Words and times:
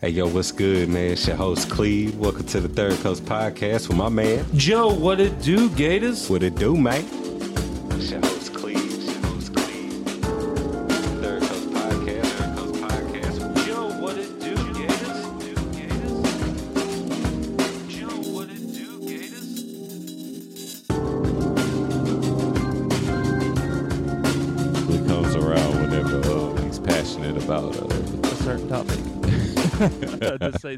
Hey, 0.00 0.08
yo, 0.08 0.26
what's 0.28 0.50
good, 0.50 0.88
man? 0.88 1.10
It's 1.10 1.26
your 1.26 1.36
host, 1.36 1.68
Cleve. 1.68 2.18
Welcome 2.18 2.46
to 2.46 2.60
the 2.62 2.70
Third 2.70 2.98
Coast 3.00 3.22
Podcast 3.26 3.88
with 3.88 3.98
my 3.98 4.08
man. 4.08 4.46
Joe, 4.54 4.90
what 4.90 5.20
it 5.20 5.42
do, 5.42 5.68
Gators? 5.68 6.30
What 6.30 6.42
it 6.42 6.54
do, 6.54 6.74
man? 6.74 7.04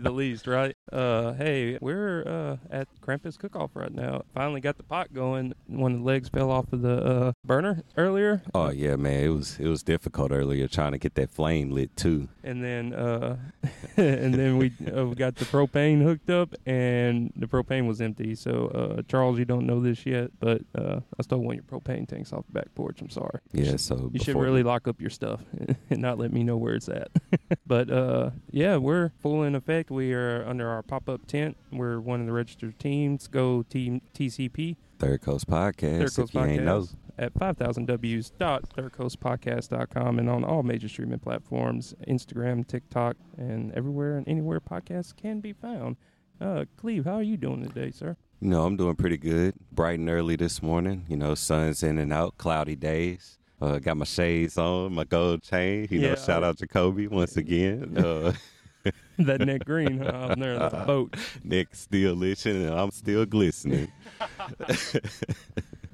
The 0.02 0.10
least, 0.10 0.46
right? 0.46 0.76
Uh, 0.90 1.32
hey, 1.34 1.78
we're 1.80 2.22
uh, 2.26 2.56
at 2.70 2.88
Krampus 3.00 3.38
Cook-Off 3.38 3.70
right 3.74 3.92
now. 3.92 4.22
Finally 4.34 4.60
got 4.60 4.76
the 4.76 4.82
pot 4.82 5.12
going. 5.12 5.54
One 5.66 5.92
of 5.92 5.98
the 6.00 6.04
legs 6.04 6.28
fell 6.28 6.50
off 6.50 6.72
of 6.72 6.82
the 6.82 7.04
uh, 7.04 7.32
burner 7.44 7.82
earlier, 7.96 8.42
Oh 8.54 8.70
yeah, 8.70 8.96
man. 8.96 9.24
It 9.24 9.28
was 9.28 9.58
it 9.58 9.68
was 9.68 9.82
difficult 9.82 10.32
earlier 10.32 10.68
trying 10.68 10.92
to 10.92 10.98
get 10.98 11.14
that 11.14 11.30
flame 11.30 11.70
lit 11.70 11.96
too. 11.96 12.28
and 12.42 12.62
then 12.62 12.92
uh, 12.92 13.36
and 13.96 14.34
then 14.34 14.58
we 14.58 14.72
uh, 14.94 15.06
we 15.06 15.14
got 15.14 15.36
the 15.36 15.44
propane 15.44 16.02
hooked 16.02 16.30
up, 16.30 16.54
and 16.66 17.32
the 17.36 17.46
propane 17.46 17.86
was 17.86 18.00
empty. 18.00 18.34
So 18.34 18.66
uh, 18.68 19.02
Charles, 19.08 19.38
you 19.38 19.44
don't 19.44 19.66
know 19.66 19.80
this 19.80 20.04
yet, 20.06 20.30
but 20.40 20.62
uh, 20.74 21.00
I 21.18 21.22
stole 21.22 21.40
one 21.40 21.58
of 21.58 21.64
your 21.70 21.80
propane 21.80 22.06
tanks 22.08 22.32
off 22.32 22.44
the 22.46 22.52
back 22.52 22.74
porch. 22.74 23.00
I'm 23.00 23.10
sorry. 23.10 23.40
Yeah, 23.52 23.76
so 23.76 24.10
You 24.12 24.20
should 24.20 24.36
really 24.36 24.62
lock 24.62 24.88
up 24.88 25.00
your 25.00 25.10
stuff 25.10 25.40
and 25.90 26.00
not 26.02 26.18
let 26.18 26.32
me 26.32 26.42
know 26.42 26.56
where 26.56 26.74
it's 26.74 26.88
at. 26.88 27.08
but 27.72 27.90
uh, 27.90 28.30
yeah, 28.50 28.76
we're 28.76 29.12
full 29.22 29.42
in 29.42 29.54
effect. 29.54 29.90
We 29.90 30.12
are 30.12 30.44
under 30.46 30.68
our 30.68 30.82
pop 30.82 31.08
up 31.08 31.26
tent. 31.26 31.56
We're 31.72 32.00
one 32.00 32.20
of 32.20 32.26
the 32.26 32.32
registered 32.34 32.78
teams. 32.78 33.28
Go 33.28 33.62
Team 33.62 34.02
TCP. 34.12 34.76
Third 34.98 35.22
Coast 35.22 35.48
Podcast. 35.48 36.00
Third 36.00 36.14
Coast 36.14 36.18
if 36.18 36.34
you 36.34 36.42
ain't 36.42 36.64
know. 36.64 36.82
Podcast 36.82 36.96
at 37.18 37.32
5000ws.thirdcoastpodcast.com 37.32 40.18
and 40.18 40.28
on 40.28 40.44
all 40.44 40.62
major 40.62 40.86
streaming 40.86 41.18
platforms 41.18 41.94
Instagram, 42.06 42.66
TikTok, 42.66 43.16
and 43.38 43.72
everywhere 43.72 44.18
and 44.18 44.28
anywhere 44.28 44.60
podcasts 44.60 45.16
can 45.16 45.40
be 45.40 45.54
found. 45.54 45.96
Uh, 46.42 46.66
Cleve, 46.76 47.06
how 47.06 47.14
are 47.14 47.22
you 47.22 47.38
doing 47.38 47.62
today, 47.62 47.90
sir? 47.90 48.18
You 48.42 48.50
know, 48.50 48.66
I'm 48.66 48.76
doing 48.76 48.96
pretty 48.96 49.16
good. 49.16 49.54
Bright 49.70 49.98
and 49.98 50.10
early 50.10 50.36
this 50.36 50.62
morning. 50.62 51.06
You 51.08 51.16
know, 51.16 51.34
sun's 51.34 51.82
in 51.82 51.96
and 51.96 52.12
out, 52.12 52.36
cloudy 52.36 52.76
days. 52.76 53.38
Uh, 53.62 53.78
got 53.78 53.96
my 53.96 54.04
shades 54.04 54.58
on, 54.58 54.92
my 54.92 55.04
gold 55.04 55.40
chain. 55.42 55.86
You 55.88 56.00
know, 56.00 56.14
shout 56.16 56.42
out 56.42 56.56
Jacoby 56.58 57.06
once 57.06 57.36
again. 57.36 57.96
Uh, 58.84 58.90
that 59.20 59.40
Nick 59.40 59.64
green 59.64 59.98
huh, 60.00 60.10
out 60.12 60.38
there 60.40 60.60
on 60.60 60.70
the 60.70 60.76
boat. 60.86 61.14
Nick 61.44 61.72
still 61.76 62.14
listening, 62.14 62.66
and 62.66 62.74
I'm 62.74 62.90
still 62.90 63.24
glistening. 63.24 63.92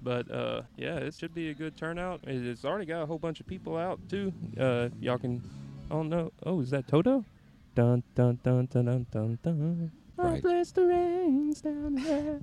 But 0.03 0.31
uh, 0.31 0.63
yeah, 0.79 0.97
it 0.97 1.13
should 1.15 1.35
be 1.35 1.51
a 1.51 1.55
good 1.55 1.77
turnout. 1.77 2.21
It's 2.27 2.65
already 2.65 2.87
got 2.87 3.03
a 3.03 3.07
whole 3.07 3.19
bunch 3.19 3.41
of 3.41 3.47
people 3.47 3.77
out 3.77 4.01
too. 4.09 4.33
Uh, 4.59 4.89
y'all 5.01 5.19
can. 5.19 5.43
Oh 5.91 6.03
no! 6.03 6.33
Oh, 6.47 6.61
is 6.63 6.71
that 6.71 6.89
Toto? 6.89 7.27
Dun 7.75 8.03
dun 8.15 8.39
dun 8.43 8.65
dun 8.73 8.87
dun 8.87 9.07
dun 9.13 9.39
dun. 9.43 9.93
I 10.19 10.23
Right. 10.23 10.43
bless 10.43 10.73
the 10.73 10.87
rains 10.87 11.61
down 11.61 11.95
there. 11.97 12.41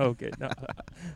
okay, 0.00 0.30
no, 0.40 0.48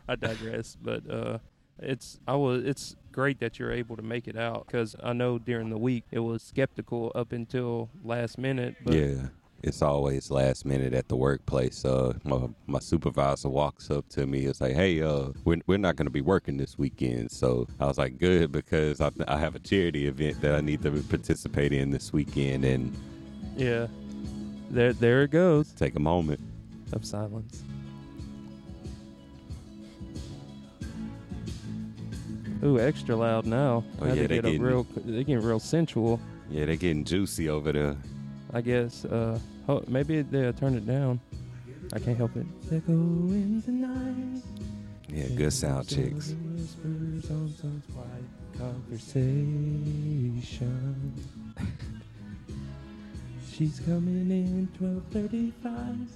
I 0.07 0.15
digress. 0.15 0.77
But 0.79 1.09
uh, 1.09 1.39
it's 1.79 2.19
I 2.27 2.35
was 2.35 2.63
it's 2.63 2.95
great 3.11 3.39
that 3.39 3.59
you're 3.59 3.71
able 3.71 3.95
to 3.95 4.01
make 4.01 4.27
it 4.27 4.37
out 4.37 4.65
because 4.65 4.95
I 5.03 5.13
know 5.13 5.37
during 5.37 5.69
the 5.69 5.77
week 5.77 6.05
it 6.11 6.19
was 6.19 6.41
skeptical 6.43 7.11
up 7.15 7.31
until 7.31 7.89
last 8.03 8.37
minute. 8.37 8.75
But 8.83 8.93
yeah, 8.95 9.27
it's 9.61 9.81
always 9.81 10.31
last 10.31 10.65
minute 10.65 10.93
at 10.93 11.07
the 11.07 11.15
workplace. 11.15 11.85
Uh, 11.85 12.13
my, 12.23 12.47
my 12.67 12.79
supervisor 12.79 13.49
walks 13.49 13.91
up 13.91 14.09
to 14.09 14.25
me. 14.25 14.45
It's 14.45 14.61
like, 14.61 14.73
hey, 14.73 15.01
uh, 15.01 15.29
we're, 15.45 15.61
we're 15.67 15.77
not 15.77 15.95
going 15.95 16.07
to 16.07 16.11
be 16.11 16.21
working 16.21 16.57
this 16.57 16.77
weekend. 16.77 17.31
So 17.31 17.67
I 17.79 17.85
was 17.85 17.97
like, 17.97 18.17
good, 18.17 18.51
because 18.51 18.99
I, 18.99 19.11
I 19.27 19.37
have 19.37 19.55
a 19.55 19.59
charity 19.59 20.07
event 20.07 20.41
that 20.41 20.55
I 20.55 20.61
need 20.61 20.81
to 20.83 20.91
participate 21.03 21.71
in 21.71 21.91
this 21.91 22.11
weekend 22.11 22.65
and 22.65 22.95
yeah, 23.55 23.87
there 24.71 24.93
there 24.93 25.23
it 25.23 25.31
goes 25.31 25.71
take 25.73 25.95
a 25.95 25.99
moment. 25.99 26.39
of 26.91 27.05
silence. 27.05 27.63
Ooh, 32.63 32.79
extra 32.79 33.15
loud 33.15 33.45
now. 33.45 33.83
Oh, 34.01 34.05
Had 34.05 34.15
yeah, 34.15 34.21
to 34.23 34.27
they 34.27 34.35
get 34.35 34.45
a 34.45 34.51
getting- 34.51 34.61
real, 34.61 34.83
they 35.05 35.23
getting 35.23 35.43
real 35.45 35.59
sensual. 35.59 36.19
Yeah, 36.49 36.65
they're 36.65 36.75
getting 36.77 37.03
juicy 37.03 37.49
over 37.49 37.71
there. 37.73 37.95
I 38.53 38.61
guess. 38.61 39.03
Uh, 39.05 39.39
oh, 39.67 39.83
maybe 39.87 40.21
they'll 40.21 40.53
turn 40.53 40.75
it 40.75 40.85
down. 40.85 41.19
I 41.91 41.99
can't 41.99 42.17
help 42.17 42.35
it. 42.37 42.45
They're 42.69 42.79
going 42.79 43.61
tonight. 43.63 44.41
Yeah, 45.09 45.27
good 45.35 45.51
sound 45.53 45.87
chicks. 45.89 46.31
On 46.31 46.67
some 47.59 47.83
quiet 47.93 48.23
conversation. 48.57 51.13
She's 53.51 53.79
coming 53.81 54.31
in 54.31 54.67
twelve 54.77 55.03
thirty-five. 55.11 56.09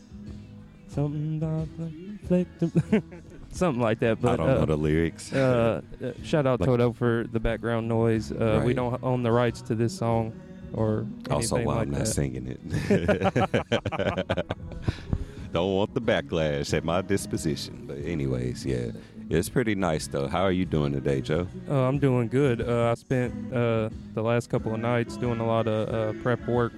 Something 0.90 1.38
about 1.38 1.68
reflective. 1.78 2.72
Something 3.52 3.82
like 3.82 4.00
that. 4.00 4.22
But 4.22 4.34
I 4.34 4.36
don't 4.38 4.50
uh, 4.50 4.54
know 4.60 4.66
the 4.66 4.78
lyrics. 4.78 5.34
uh, 5.34 5.82
uh, 6.04 6.12
shout 6.24 6.46
out 6.46 6.60
Like- 6.60 6.68
Toto 6.68 6.94
for 6.94 7.26
the 7.32 7.40
background 7.40 7.88
noise. 7.88 8.32
Uh, 8.32 8.62
We 8.66 8.74
don't 8.74 9.02
own 9.04 9.24
the 9.24 9.32
rights 9.32 9.62
to 9.64 9.76
this 9.76 9.98
song 9.98 10.34
or 10.74 11.06
also, 11.32 11.58
why 11.64 11.76
like 11.76 11.82
I'm 11.88 11.92
not 11.92 12.00
that. 12.00 12.08
singing 12.08 12.48
it. 12.48 12.60
don't 15.54 15.74
want 15.74 15.94
the 15.94 16.02
backlash 16.02 16.74
at 16.74 16.84
my 16.84 17.02
disposition. 17.02 17.86
But 17.88 18.00
anyways, 18.00 18.66
yeah, 18.66 18.92
it's 19.30 19.50
pretty 19.50 19.76
nice 19.76 20.08
though. 20.08 20.28
How 20.28 20.44
are 20.44 20.52
you 20.52 20.66
doing 20.66 20.92
today, 20.94 21.22
Joe? 21.22 21.48
Uh, 21.70 21.84
I'm 21.88 22.00
doing 22.00 22.28
good. 22.28 22.62
Uh, 22.62 22.92
I 22.92 22.94
spent 22.96 23.54
uh, 23.54 23.90
the 24.14 24.22
last 24.22 24.50
couple 24.50 24.74
of 24.74 24.80
nights 24.80 25.18
doing 25.18 25.40
a 25.40 25.46
lot 25.48 25.68
of 25.68 25.90
uh, 25.90 26.22
prep 26.22 26.46
work 26.48 26.74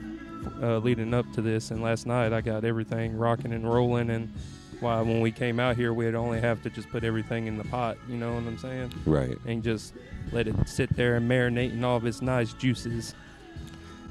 uh, 0.62 0.78
leading 0.78 1.13
up 1.13 1.31
to 1.34 1.41
this, 1.41 1.72
and 1.72 1.81
last 1.81 2.06
night 2.06 2.31
I 2.31 2.41
got 2.41 2.63
everything 2.63 3.18
rocking 3.18 3.53
and 3.53 3.69
rolling. 3.72 4.09
And 4.09 4.31
why, 4.80 5.02
when 5.02 5.22
we 5.22 5.32
came 5.32 5.60
out 5.60 5.76
here, 5.76 5.94
we'd 5.94 6.16
only 6.16 6.40
have 6.40 6.62
to 6.64 6.70
just 6.70 6.90
put 6.90 7.04
everything 7.04 7.48
in 7.48 7.58
the 7.58 7.64
pot. 7.66 7.98
You 8.08 8.16
know 8.18 8.34
what 8.34 8.44
I'm 8.44 8.58
saying? 8.58 8.94
Right. 9.06 9.38
And 9.46 9.64
just 9.64 9.94
let 10.32 10.48
it 10.48 10.56
sit 10.68 10.96
there 10.96 11.16
and 11.16 11.30
marinate 11.30 11.74
in 11.74 11.84
all 11.84 11.98
of 11.98 12.06
its 12.06 12.22
nice 12.22 12.54
juices. 12.54 13.14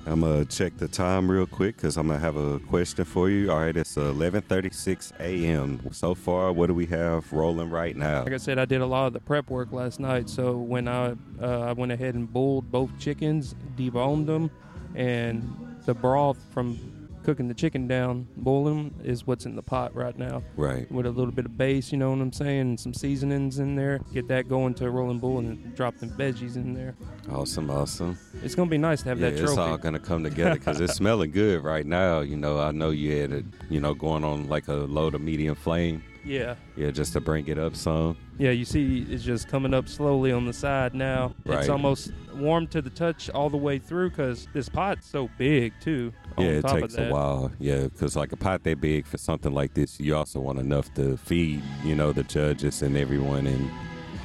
I'm 0.07 0.23
gonna 0.23 0.47
check 0.47 0.77
the 0.79 0.89
time 0.89 1.31
real 1.31 1.47
quick 1.47 1.77
because 1.77 1.99
I'm 1.99 2.07
gonna 2.07 2.19
have 2.19 2.37
a 2.37 2.59
question 2.61 3.05
for 3.05 3.29
you. 3.29 3.51
All 3.51 3.59
right, 3.61 3.77
it's 3.77 3.97
11:36 3.97 5.13
a.m. 5.21 5.81
So 5.93 6.15
far, 6.15 6.51
what 6.51 6.69
do 6.69 6.75
we 6.75 6.87
have 6.87 7.31
rolling 7.31 7.69
right 7.69 7.95
now? 7.95 8.23
Like 8.23 8.33
I 8.33 8.39
said, 8.39 8.59
I 8.59 8.65
did 8.65 8.81
a 8.81 8.87
lot 8.87 9.09
of 9.09 9.13
the 9.13 9.21
prep 9.21 9.51
work 9.51 9.71
last 9.71 10.01
night. 10.01 10.31
So 10.31 10.57
when 10.57 10.89
I 10.89 11.15
uh, 11.43 11.61
I 11.61 11.73
went 11.73 11.93
ahead 11.93 12.15
and 12.15 12.33
boiled 12.33 12.71
both 12.71 12.91
chickens, 12.99 13.55
deboned 13.77 14.27
them, 14.27 14.51
and 14.95 15.77
the 15.85 15.93
broth 15.93 16.39
from 16.53 16.98
cooking 17.29 17.47
the 17.47 17.53
chicken 17.53 17.87
down, 17.87 18.27
boiling 18.39 18.91
is 19.05 19.27
what's 19.27 19.45
in 19.45 19.55
the 19.55 19.63
pot 19.63 19.95
right 19.95 20.17
now. 20.17 20.43
Right. 20.57 20.91
With 20.91 21.05
a 21.05 21.11
little 21.11 21.31
bit 21.31 21.45
of 21.45 21.59
base, 21.59 21.93
you 21.93 21.99
know 21.99 22.09
what 22.09 22.23
I'm 22.23 22.33
saying, 22.33 22.61
and 22.61 22.81
some 22.81 22.95
seasonings 22.95 23.59
in 23.59 23.77
there. 23.77 24.01
Get 24.15 24.29
that 24.29 24.49
going 24.49 24.73
to 24.77 24.87
a 24.87 24.91
rolling 24.91 25.19
bull 25.19 25.37
and 25.37 25.77
drop 25.77 25.99
them 25.99 26.09
veggies 26.09 26.57
in 26.57 26.73
there. 26.73 26.97
Awesome, 27.31 27.69
awesome. 27.69 28.19
It's 28.43 28.55
gonna 28.55 28.71
be 28.71 28.79
nice 28.79 29.03
to 29.03 29.11
have 29.11 29.21
Yeah, 29.21 29.29
that 29.29 29.43
it's 29.43 29.59
all 29.59 29.77
gonna 29.77 29.99
come 29.99 30.25
together 30.25 30.55
because 30.55 30.81
it's 30.81 30.95
smelling 30.97 31.31
good 31.31 31.63
right 31.63 31.85
now. 31.85 32.21
You 32.21 32.39
know, 32.39 32.61
I 32.61 32.71
know 32.71 32.89
you 32.89 33.21
had 33.21 33.31
it, 33.31 33.45
you 33.69 33.79
know, 33.79 33.93
going 33.93 34.25
on 34.25 34.49
like 34.49 34.69
a 34.69 34.73
low 34.73 35.11
to 35.11 35.19
medium 35.19 35.55
flame. 35.55 36.03
Yeah. 36.25 36.57
Yeah, 36.77 36.91
just 36.91 37.13
to 37.15 37.21
bring 37.21 37.47
it 37.49 37.59
up 37.59 37.75
some. 37.77 38.17
Yeah, 38.39 38.51
you 38.51 38.65
see 38.65 39.07
it's 39.09 39.25
just 39.25 39.49
coming 39.49 39.75
up 39.75 39.89
slowly 39.89 40.31
on 40.33 40.47
the 40.47 40.53
side 40.53 40.95
now. 40.95 41.35
Right. 41.45 41.61
It's 41.61 41.69
almost 41.69 42.13
warm 42.35 42.67
to 42.69 42.81
the 42.83 42.91
touch 42.91 43.29
all 43.31 43.51
the 43.51 43.57
way 43.57 43.79
through 43.79 44.11
because 44.11 44.47
this 44.53 44.69
pot's 44.69 45.07
so 45.09 45.29
big 45.39 45.73
too. 45.81 46.13
on 46.37 46.45
Yeah, 46.45 46.51
it 46.53 46.63
top 46.63 46.75
of 46.77 46.81
takes 46.83 46.95
that. 46.97 47.11
a 47.11 47.13
while. 47.13 47.51
Yeah, 47.59 47.83
because 47.89 48.15
like 48.17 48.33
a 48.33 48.37
pot 48.37 48.63
that 48.65 48.81
big 48.81 49.07
for 49.07 49.19
something 49.19 49.53
like 49.53 49.75
this, 49.75 49.99
you 49.99 50.15
also 50.17 50.41
want 50.41 50.59
enough 50.59 50.93
to 50.95 51.17
feed, 51.17 51.63
you 51.85 51.95
know, 51.97 52.13
the 52.13 52.23
judges 52.25 52.83
and 52.83 52.97
everyone 52.97 53.47
and 53.47 53.71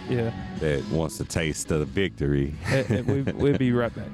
Yeah, 0.09 0.31
that 0.59 0.83
wants 0.91 1.19
a 1.19 1.25
taste 1.25 1.71
of 1.71 1.79
the 1.79 1.85
victory. 1.85 2.53
Eh, 2.67 3.01
we, 3.01 3.21
we'll 3.23 3.57
be 3.57 3.71
right 3.71 3.93
back. 3.95 4.07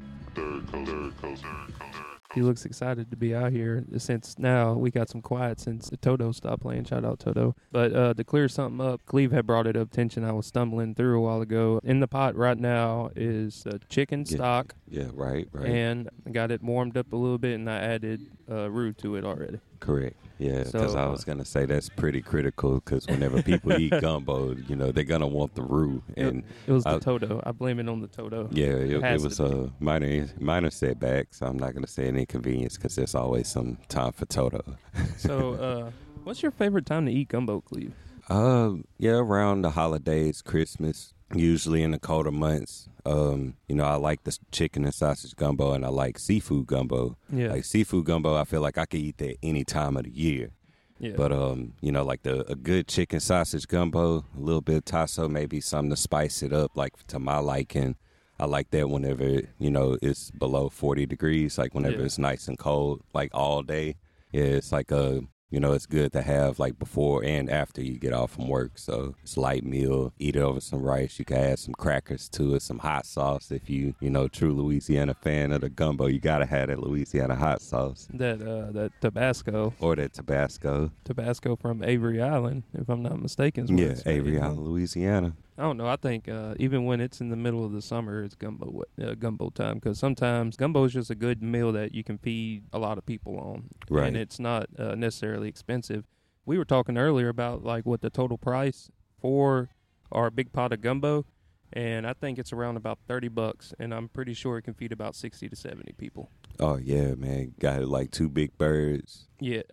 He 2.36 2.42
looks 2.42 2.64
excited 2.64 3.10
to 3.10 3.18
be 3.18 3.34
out 3.34 3.52
here 3.52 3.84
since 3.98 4.38
now 4.38 4.74
we 4.74 4.92
got 4.92 5.10
some 5.10 5.22
quiet 5.22 5.60
since 5.60 5.90
Toto 6.00 6.31
stopped 6.31 6.62
playing. 6.62 6.86
Shout 6.86 7.04
out 7.04 7.20
Toto. 7.20 7.56
But 7.72 7.94
uh, 7.96 8.14
to 8.14 8.24
clear 8.24 8.48
something 8.48 8.86
up, 8.86 9.02
Cleve 9.08 9.31
had 9.31 9.48
brought 9.48 9.66
it 9.66 9.76
up 9.76 9.90
tension 9.90 10.24
I 10.24 10.31
was 10.34 10.46
stumbling 10.46 10.94
through 10.94 11.18
a 11.18 11.22
while 11.22 11.42
ago. 11.42 11.80
In 11.84 12.02
the 12.02 12.08
pot 12.08 12.36
right 12.36 12.58
now 12.58 13.10
is 13.16 13.66
uh, 13.66 13.80
chicken 13.90 14.24
Get- 14.24 14.36
stock, 14.38 14.76
Yeah, 14.89 15.06
right, 15.13 15.47
right. 15.51 15.68
and 15.69 16.09
got 16.31 16.51
it 16.51 16.63
warmed 16.63 16.97
up 16.97 17.13
a 17.13 17.15
little 17.15 17.38
bit, 17.38 17.56
and 17.56 17.69
I 17.69 17.77
added 17.77 18.21
uh, 18.50 18.69
roux 18.71 18.94
to 18.94 19.15
it 19.15 19.24
already. 19.25 19.59
Correct. 19.80 20.15
Yeah, 20.39 20.63
because 20.63 20.94
So, 20.94 20.97
I 20.97 21.03
uh, 21.03 21.12
was 21.12 21.24
gonna 21.25 21.44
say 21.45 21.65
that's 21.65 21.89
pretty 21.89 22.21
critical. 22.21 22.75
Because 22.75 23.06
whenever 23.07 23.41
people 23.44 23.74
eat 23.74 23.91
gumbo, 24.01 24.56
you 24.56 24.75
know 24.75 24.91
they're 24.91 25.03
gonna 25.03 25.27
want 25.27 25.53
the 25.56 25.62
roux, 25.62 26.01
and 26.18 26.44
It 26.65 26.71
was 26.71 26.83
the 26.86 26.91
I- 26.95 27.00
Toto. 27.00 27.41
I 27.45 27.51
blame 27.51 27.80
it 27.80 27.88
on 27.89 28.00
the 28.01 28.07
Toto. 28.07 28.47
yeah, 28.51 28.68
it, 28.68 28.91
it 28.94 29.01
has 29.03 29.24
was 29.24 29.39
a 29.39 29.71
minor 29.80 30.27
minor 30.39 30.69
setback. 30.71 31.33
So 31.33 31.45
I'm 31.45 31.59
not 31.59 31.74
gonna 31.74 31.88
say 31.88 32.07
an 32.07 32.18
inconvenience 32.18 32.77
because 32.77 32.95
there's 32.95 33.15
always 33.15 33.47
some 33.47 33.77
time 33.89 34.13
for 34.13 34.25
Toto. 34.25 34.63
So, 35.18 35.53
uh, 35.56 35.91
what's 36.24 36.41
your 36.41 36.51
favorite 36.51 36.86
time 36.86 37.06
to 37.06 37.12
eat 37.12 37.27
gumbo, 37.30 37.59
Cleve? 37.62 37.94
Uh, 38.30 38.74
yeah, 38.97 39.12
around 39.13 39.63
the 39.63 39.71
holidays, 39.71 40.41
Christmas, 40.41 41.13
usually 41.34 41.84
in 41.84 41.92
the 41.92 42.00
colder 42.00 42.31
months. 42.31 42.88
Um, 43.06 43.56
you 43.68 43.76
know, 43.76 43.86
I 43.86 43.96
like 43.96 44.24
the 44.24 44.38
chicken 44.52 44.86
and 44.86 44.94
sausage 44.94 45.36
gumbo, 45.36 45.74
and 45.74 45.86
I 45.86 45.90
like 45.90 46.20
seafood 46.20 46.68
gumbo. 46.68 47.18
Yeah, 47.31 47.52
Like 47.52 47.66
seafood 47.66 48.06
gumbo, 48.06 48.36
I 48.36 48.44
feel 48.44 48.62
like 48.62 48.78
I 48.78 48.86
could 48.86 49.00
eat 49.00 49.18
that 49.20 49.38
any 49.42 49.64
time 49.64 49.98
of 49.98 50.04
the 50.04 50.12
year. 50.12 50.52
yeah. 51.00 51.14
But 51.16 51.31
um, 51.31 51.74
you 51.81 51.92
know, 51.92 52.04
like 52.04 52.24
the 52.24 52.50
a 52.52 52.56
good 52.56 52.88
chicken 52.88 53.20
sausage 53.20 53.68
gumbo, 53.68 54.26
a 54.38 54.40
little 54.40 54.62
bit 54.62 54.76
of 54.78 54.86
tasso, 54.86 55.28
maybe 55.30 55.62
something 55.62 55.90
to 55.92 55.96
spice 55.96 56.44
it 56.44 56.54
up, 56.54 56.72
like 56.76 56.94
to 57.08 57.20
my 57.20 57.40
liking. 57.40 57.96
I 58.42 58.46
like 58.46 58.70
that 58.72 58.90
whenever 58.90 59.42
you 59.58 59.70
know 59.72 59.98
it's 60.02 60.32
below 60.32 60.70
forty 60.70 61.06
degrees, 61.06 61.58
like 61.58 61.74
whenever 61.74 62.00
Yeah. 62.00 62.06
it's 62.06 62.18
nice 62.18 62.48
and 62.48 62.58
cold, 62.58 63.02
like 63.14 63.32
all 63.34 63.64
day. 63.64 63.96
Yeah, 64.32 64.44
it's 64.60 64.72
like 64.72 64.92
a 64.92 65.22
you 65.50 65.60
know, 65.60 65.74
it's 65.74 65.86
good 65.86 66.12
to 66.13 66.22
have 66.22 66.60
like 66.60 66.78
before 66.78 67.24
and 67.24 67.50
after 67.50 67.81
you 67.81 67.98
get 67.98 68.13
off 68.13 68.31
from 68.31 68.48
work. 68.48 68.74
So 68.75 69.16
it's 69.24 69.36
a 69.36 69.42
light 69.42 69.63
meal. 69.63 70.13
Eat 70.19 70.36
it 70.36 70.42
over 70.42 70.60
some 70.62 70.81
rice. 70.81 71.18
You 71.18 71.25
can 71.25 71.38
add 71.38 71.60
some 71.60 71.74
crackers 71.74 72.30
to 72.30 72.56
it, 72.56 72.62
some 72.62 72.80
hot 72.80 73.06
sauce. 73.06 73.51
If 73.51 73.69
you 73.69 73.96
you 74.00 74.10
know 74.10 74.28
true 74.28 74.54
Louisiana 74.54 75.13
fan 75.13 75.51
of 75.51 75.62
the 75.62 75.69
gumbo, 75.69 76.07
you 76.07 76.19
gotta 76.19 76.46
have 76.46 76.68
that 76.68 76.80
Louisiana 76.80 77.36
hot 77.36 77.62
sauce 77.62 78.07
that 78.13 78.42
uh, 78.42 78.72
that 78.72 78.92
Tabasco, 79.01 79.74
or 79.80 79.96
that 79.96 80.13
Tabasco. 80.13 80.92
Tabasco 81.04 81.56
from 81.56 81.84
Avery 81.84 82.22
Island, 82.22 82.63
if 82.74 82.90
I'm 82.90 83.01
not 83.01 83.19
mistaken. 83.22 83.63
is 83.80 84.04
Yeah, 84.06 84.12
Avery. 84.12 84.40
Island, 84.40 84.60
Louisiana. 84.60 85.34
I 85.60 85.64
don't 85.64 85.76
know. 85.76 85.88
I 85.88 85.98
think 85.98 86.30
uh, 86.30 86.54
even 86.58 86.86
when 86.86 87.02
it's 87.02 87.20
in 87.20 87.30
the 87.30 87.36
middle 87.36 87.66
of 87.66 87.74
the 87.74 87.82
summer, 87.82 88.24
it's 88.24 88.34
gumbo 88.34 88.84
uh, 89.04 89.14
gumbo 89.16 89.50
time 89.50 89.76
because 89.76 90.00
sometimes 90.00 90.56
gumbo 90.56 90.86
is 90.86 90.94
just 90.94 91.10
a 91.12 91.16
good 91.16 91.44
meal 91.44 91.74
that 91.74 91.94
you 91.94 92.02
can 92.04 92.18
feed 92.18 92.64
a 92.72 92.80
lot 92.80 92.98
of 92.98 93.06
people 93.06 93.38
on, 93.38 93.70
Right. 93.90 94.08
and 94.08 94.16
it's 94.16 94.40
not 94.40 94.68
uh, 94.80 94.96
necessarily 94.96 95.50
expensive. 95.50 96.06
We 96.46 96.58
were 96.58 96.64
talking 96.66 96.98
earlier 96.98 97.28
about 97.28 97.64
like 97.64 97.86
what 97.86 98.00
the 98.02 98.10
total 98.10 98.38
price 98.38 98.90
for 99.22 99.70
our 100.14 100.32
big 100.32 100.54
pot 100.54 100.72
of 100.72 100.80
gumbo, 100.80 101.26
and 101.74 102.08
I 102.08 102.14
think 102.14 102.40
it's 102.40 102.54
around 102.54 102.78
about 102.78 102.98
thirty 103.06 103.28
bucks, 103.28 103.74
and 103.78 103.94
I'm 103.94 104.08
pretty 104.08 104.34
sure 104.34 104.58
it 104.58 104.62
can 104.62 104.74
feed 104.76 104.94
about 104.94 105.14
sixty 105.14 105.50
to 105.50 105.58
seventy 105.58 105.92
people. 105.92 106.32
Oh 106.58 106.78
yeah, 106.78 107.16
man. 107.16 107.54
Got 107.60 107.84
like 107.86 108.12
two 108.12 108.30
big 108.30 108.58
birds. 108.58 109.28
Yeah, 109.42 109.64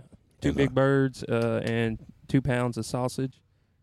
two 0.41 0.49
And, 0.49 0.57
big 0.57 0.75
birds 0.75 1.23
uh, 1.23 1.63
and 1.65 2.05
two 2.27 2.43
pounds 2.43 2.77
of 2.77 2.85
sausage, 2.87 3.41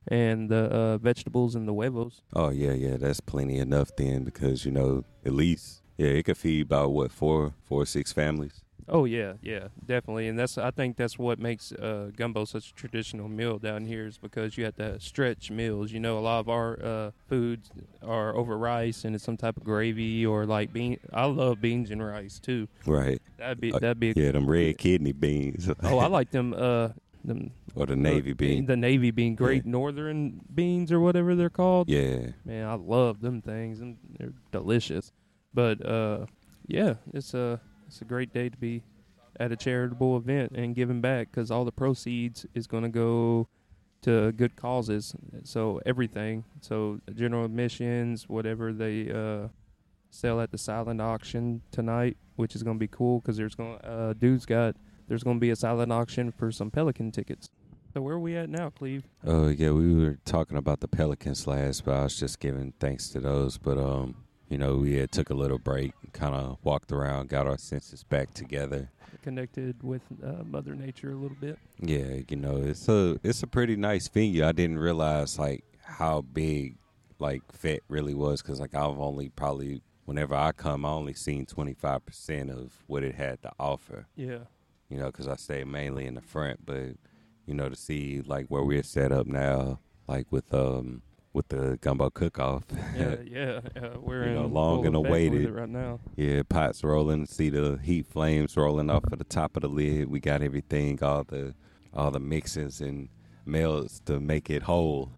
and 0.08 0.50
the 0.50 0.64
uh, 0.66 0.98
vegetables 0.98 1.56
and 1.56 1.68
the 1.68 1.74
huevos. 1.74 2.22
Oh 2.34 2.50
yeah, 2.50 2.74
yeah. 2.74 2.98
That's 2.98 3.20
plenty 3.20 3.58
enough 3.58 3.96
then 3.96 4.24
because 4.24 4.66
you 4.66 4.72
know 4.72 5.04
at 5.26 5.34
least 5.34 5.82
yeah 5.98 6.08
it 6.08 6.24
could 6.24 6.38
feed 6.38 6.66
about 6.66 6.92
what 6.92 7.12
four, 7.12 7.54
four, 7.66 7.86
six 7.86 8.12
families. 8.12 8.62
Oh 8.90 9.06
yeah, 9.06 9.36
yeah, 9.42 9.70
definitely, 9.86 10.28
and 10.28 10.38
that's 10.38 10.58
I 10.58 10.70
think 10.70 10.98
that's 10.98 11.18
what 11.18 11.40
makes 11.40 11.72
uh, 11.72 12.12
gumbo 12.18 12.44
such 12.44 12.72
a 12.72 12.74
traditional 12.74 13.30
meal 13.30 13.58
down 13.58 13.86
here 13.86 14.06
is 14.06 14.18
because 14.18 14.58
you 14.58 14.66
have 14.66 14.76
to 14.76 15.00
stretch 15.00 15.50
meals. 15.50 15.94
You 15.94 16.02
know, 16.02 16.18
a 16.18 16.20
lot 16.20 16.40
of 16.42 16.50
our 16.50 16.80
uh, 16.84 17.12
foods 17.30 17.70
are 18.06 18.36
over 18.36 18.58
rice 18.58 19.06
and 19.06 19.16
it's 19.16 19.24
some 19.24 19.38
type 19.38 19.56
of 19.56 19.64
gravy 19.64 20.26
or 20.26 20.46
like 20.46 20.74
bean. 20.74 21.00
I 21.14 21.26
love 21.28 21.62
beans 21.62 21.92
and 21.92 22.06
rice 22.06 22.40
too. 22.40 22.68
Right. 22.86 23.22
That'd 23.38 23.62
be 23.62 23.72
Uh, 23.72 23.80
that'd 23.80 24.02
be. 24.02 24.12
Yeah, 24.18 24.34
them 24.34 24.50
red 24.50 24.78
kidney 24.78 25.14
beans. 25.14 25.70
Oh, 25.82 26.00
I 26.00 26.08
like 26.20 26.32
them. 26.32 26.54
Uh, 26.54 26.90
them 27.24 27.52
or 27.76 27.86
the 27.86 27.96
navy 27.96 28.32
uh, 28.32 28.36
bean. 28.36 28.66
The 28.66 28.78
navy 28.78 29.12
bean, 29.12 29.36
Great 29.36 29.66
Northern 29.66 30.42
beans 30.54 30.92
or 30.92 31.00
whatever 31.00 31.36
they're 31.36 31.50
called. 31.50 31.90
Yeah. 31.90 32.28
Man, 32.46 32.68
I 32.68 32.74
love 32.76 33.22
them 33.22 33.42
things 33.42 33.80
and 33.80 33.98
they're 34.18 34.34
delicious. 34.52 35.12
But 35.54 35.86
uh, 35.86 36.26
yeah, 36.68 36.96
it's 37.14 37.34
a 37.34 37.60
it's 37.88 38.02
a 38.02 38.06
great 38.06 38.34
day 38.34 38.50
to 38.50 38.58
be 38.58 38.84
at 39.40 39.52
a 39.52 39.56
charitable 39.56 40.18
event 40.18 40.52
and 40.54 40.76
giving 40.76 41.02
back 41.02 41.32
because 41.32 41.50
all 41.52 41.66
the 41.66 41.72
proceeds 41.72 42.46
is 42.54 42.68
going 42.68 42.84
to 42.84 42.90
go 42.90 43.48
to 44.02 44.32
good 44.34 44.56
causes. 44.56 45.16
So 45.44 45.82
everything, 45.86 46.44
so 46.62 47.00
general 47.16 47.46
admissions, 47.46 48.30
whatever 48.30 48.74
they 48.74 49.12
uh, 49.12 49.48
sell 50.10 50.40
at 50.42 50.52
the 50.52 50.58
silent 50.58 51.02
auction 51.02 51.62
tonight, 51.72 52.18
which 52.36 52.56
is 52.56 52.64
going 52.64 52.78
to 52.78 52.80
be 52.80 52.88
cool 52.88 53.20
because 53.20 53.38
there's 53.38 53.56
going 53.56 53.80
uh, 53.82 54.14
dude's 54.14 54.46
got 54.46 54.76
there's 55.08 55.24
going 55.24 55.38
to 55.38 55.42
be 55.42 55.50
a 55.50 55.56
silent 55.56 55.92
auction 55.92 56.32
for 56.32 56.52
some 56.52 56.72
Pelican 56.72 57.12
tickets. 57.12 57.50
So 57.94 58.02
where 58.02 58.16
are 58.16 58.20
we 58.20 58.36
at 58.36 58.50
now, 58.50 58.72
Cleve? 58.72 59.04
Oh 59.24 59.50
yeah, 59.50 59.70
we 59.72 59.94
were 59.94 60.18
talking 60.26 60.58
about 60.58 60.80
the 60.80 60.88
Pelicans 60.88 61.46
last, 61.46 61.86
but 61.86 61.94
I 61.94 62.04
was 62.04 62.20
just 62.20 62.40
giving 62.40 62.74
thanks 62.80 63.10
to 63.10 63.20
those. 63.20 63.60
But 63.60 63.78
um, 63.78 64.16
you 64.50 64.58
know, 64.58 64.78
we 64.78 64.96
had 64.98 65.12
took 65.12 65.30
a 65.30 65.36
little 65.36 65.60
break, 65.60 65.94
kind 66.12 66.34
of 66.34 66.58
walked 66.64 66.92
around, 66.92 67.30
got 67.30 67.46
our 67.46 67.58
senses 67.58 68.04
back 68.04 68.34
together. 68.34 68.90
Connected 69.22 69.84
with 69.84 70.02
uh, 70.24 70.44
Mother 70.44 70.74
Nature 70.74 71.12
a 71.12 71.16
little 71.16 71.38
bit. 71.40 71.60
Yeah, 71.80 72.22
you 72.28 72.36
know, 72.36 72.58
it's 72.58 72.90
a 72.90 73.20
it's 73.24 73.44
a 73.44 73.48
pretty 73.48 73.76
nice 73.76 74.08
venue. 74.08 74.44
I 74.44 74.54
didn't 74.54 74.80
realize 74.80 75.38
like 75.38 75.64
how 75.84 76.22
big 76.22 76.78
like 77.20 77.44
Fet 77.52 77.82
really 77.88 78.16
was 78.16 78.42
because 78.42 78.60
like 78.60 78.74
I've 78.74 79.00
only 79.00 79.30
probably 79.30 79.84
whenever 80.06 80.34
I 80.34 80.52
come, 80.52 80.84
I 80.84 80.90
only 80.90 81.14
seen 81.14 81.46
twenty 81.46 81.76
five 81.76 82.06
percent 82.06 82.50
of 82.50 82.74
what 82.88 83.04
it 83.04 83.14
had 83.16 83.42
to 83.44 83.52
offer. 83.60 84.08
Yeah. 84.16 84.40
You 84.94 85.00
know, 85.00 85.08
because 85.08 85.28
I 85.28 85.38
stay 85.38 85.64
mainly 85.64 86.06
in 86.06 86.14
the 86.14 86.22
front, 86.22 86.64
but 86.68 86.96
you 87.48 87.56
know 87.56 87.68
to 87.68 87.76
see 87.76 88.22
like 88.24 88.46
where 88.50 88.62
we're 88.64 88.84
set 88.84 89.12
up 89.12 89.26
now, 89.26 89.80
like 90.08 90.28
with 90.32 90.54
um 90.54 91.02
with 91.34 91.48
the 91.48 91.80
gumbo 91.82 92.12
cook 92.12 92.38
off. 92.38 92.64
Yeah, 92.96 93.16
yeah, 93.26 93.60
uh, 93.76 94.00
we're 94.00 94.26
You 94.26 94.30
in 94.30 94.36
know, 94.36 94.46
long 94.46 94.86
and 94.86 94.96
awaited. 94.96 95.50
right 95.50 95.68
now. 95.68 96.00
Yeah, 96.16 96.44
pots 96.48 96.84
rolling. 96.84 97.26
See 97.26 97.50
the 97.50 97.80
heat 97.82 98.06
flames 98.06 98.56
rolling 98.56 98.92
off 98.92 99.06
of 99.12 99.18
the 99.18 99.24
top 99.26 99.56
of 99.58 99.64
the 99.64 99.68
lid. 99.68 100.12
We 100.12 100.20
got 100.20 100.44
everything, 100.44 101.02
all 101.04 101.24
the 101.24 101.56
all 101.92 102.12
the 102.12 102.20
mixes 102.20 102.80
and 102.80 103.10
melts 103.46 104.00
to 104.02 104.20
make 104.20 104.52
it 104.52 104.62
whole 104.62 105.12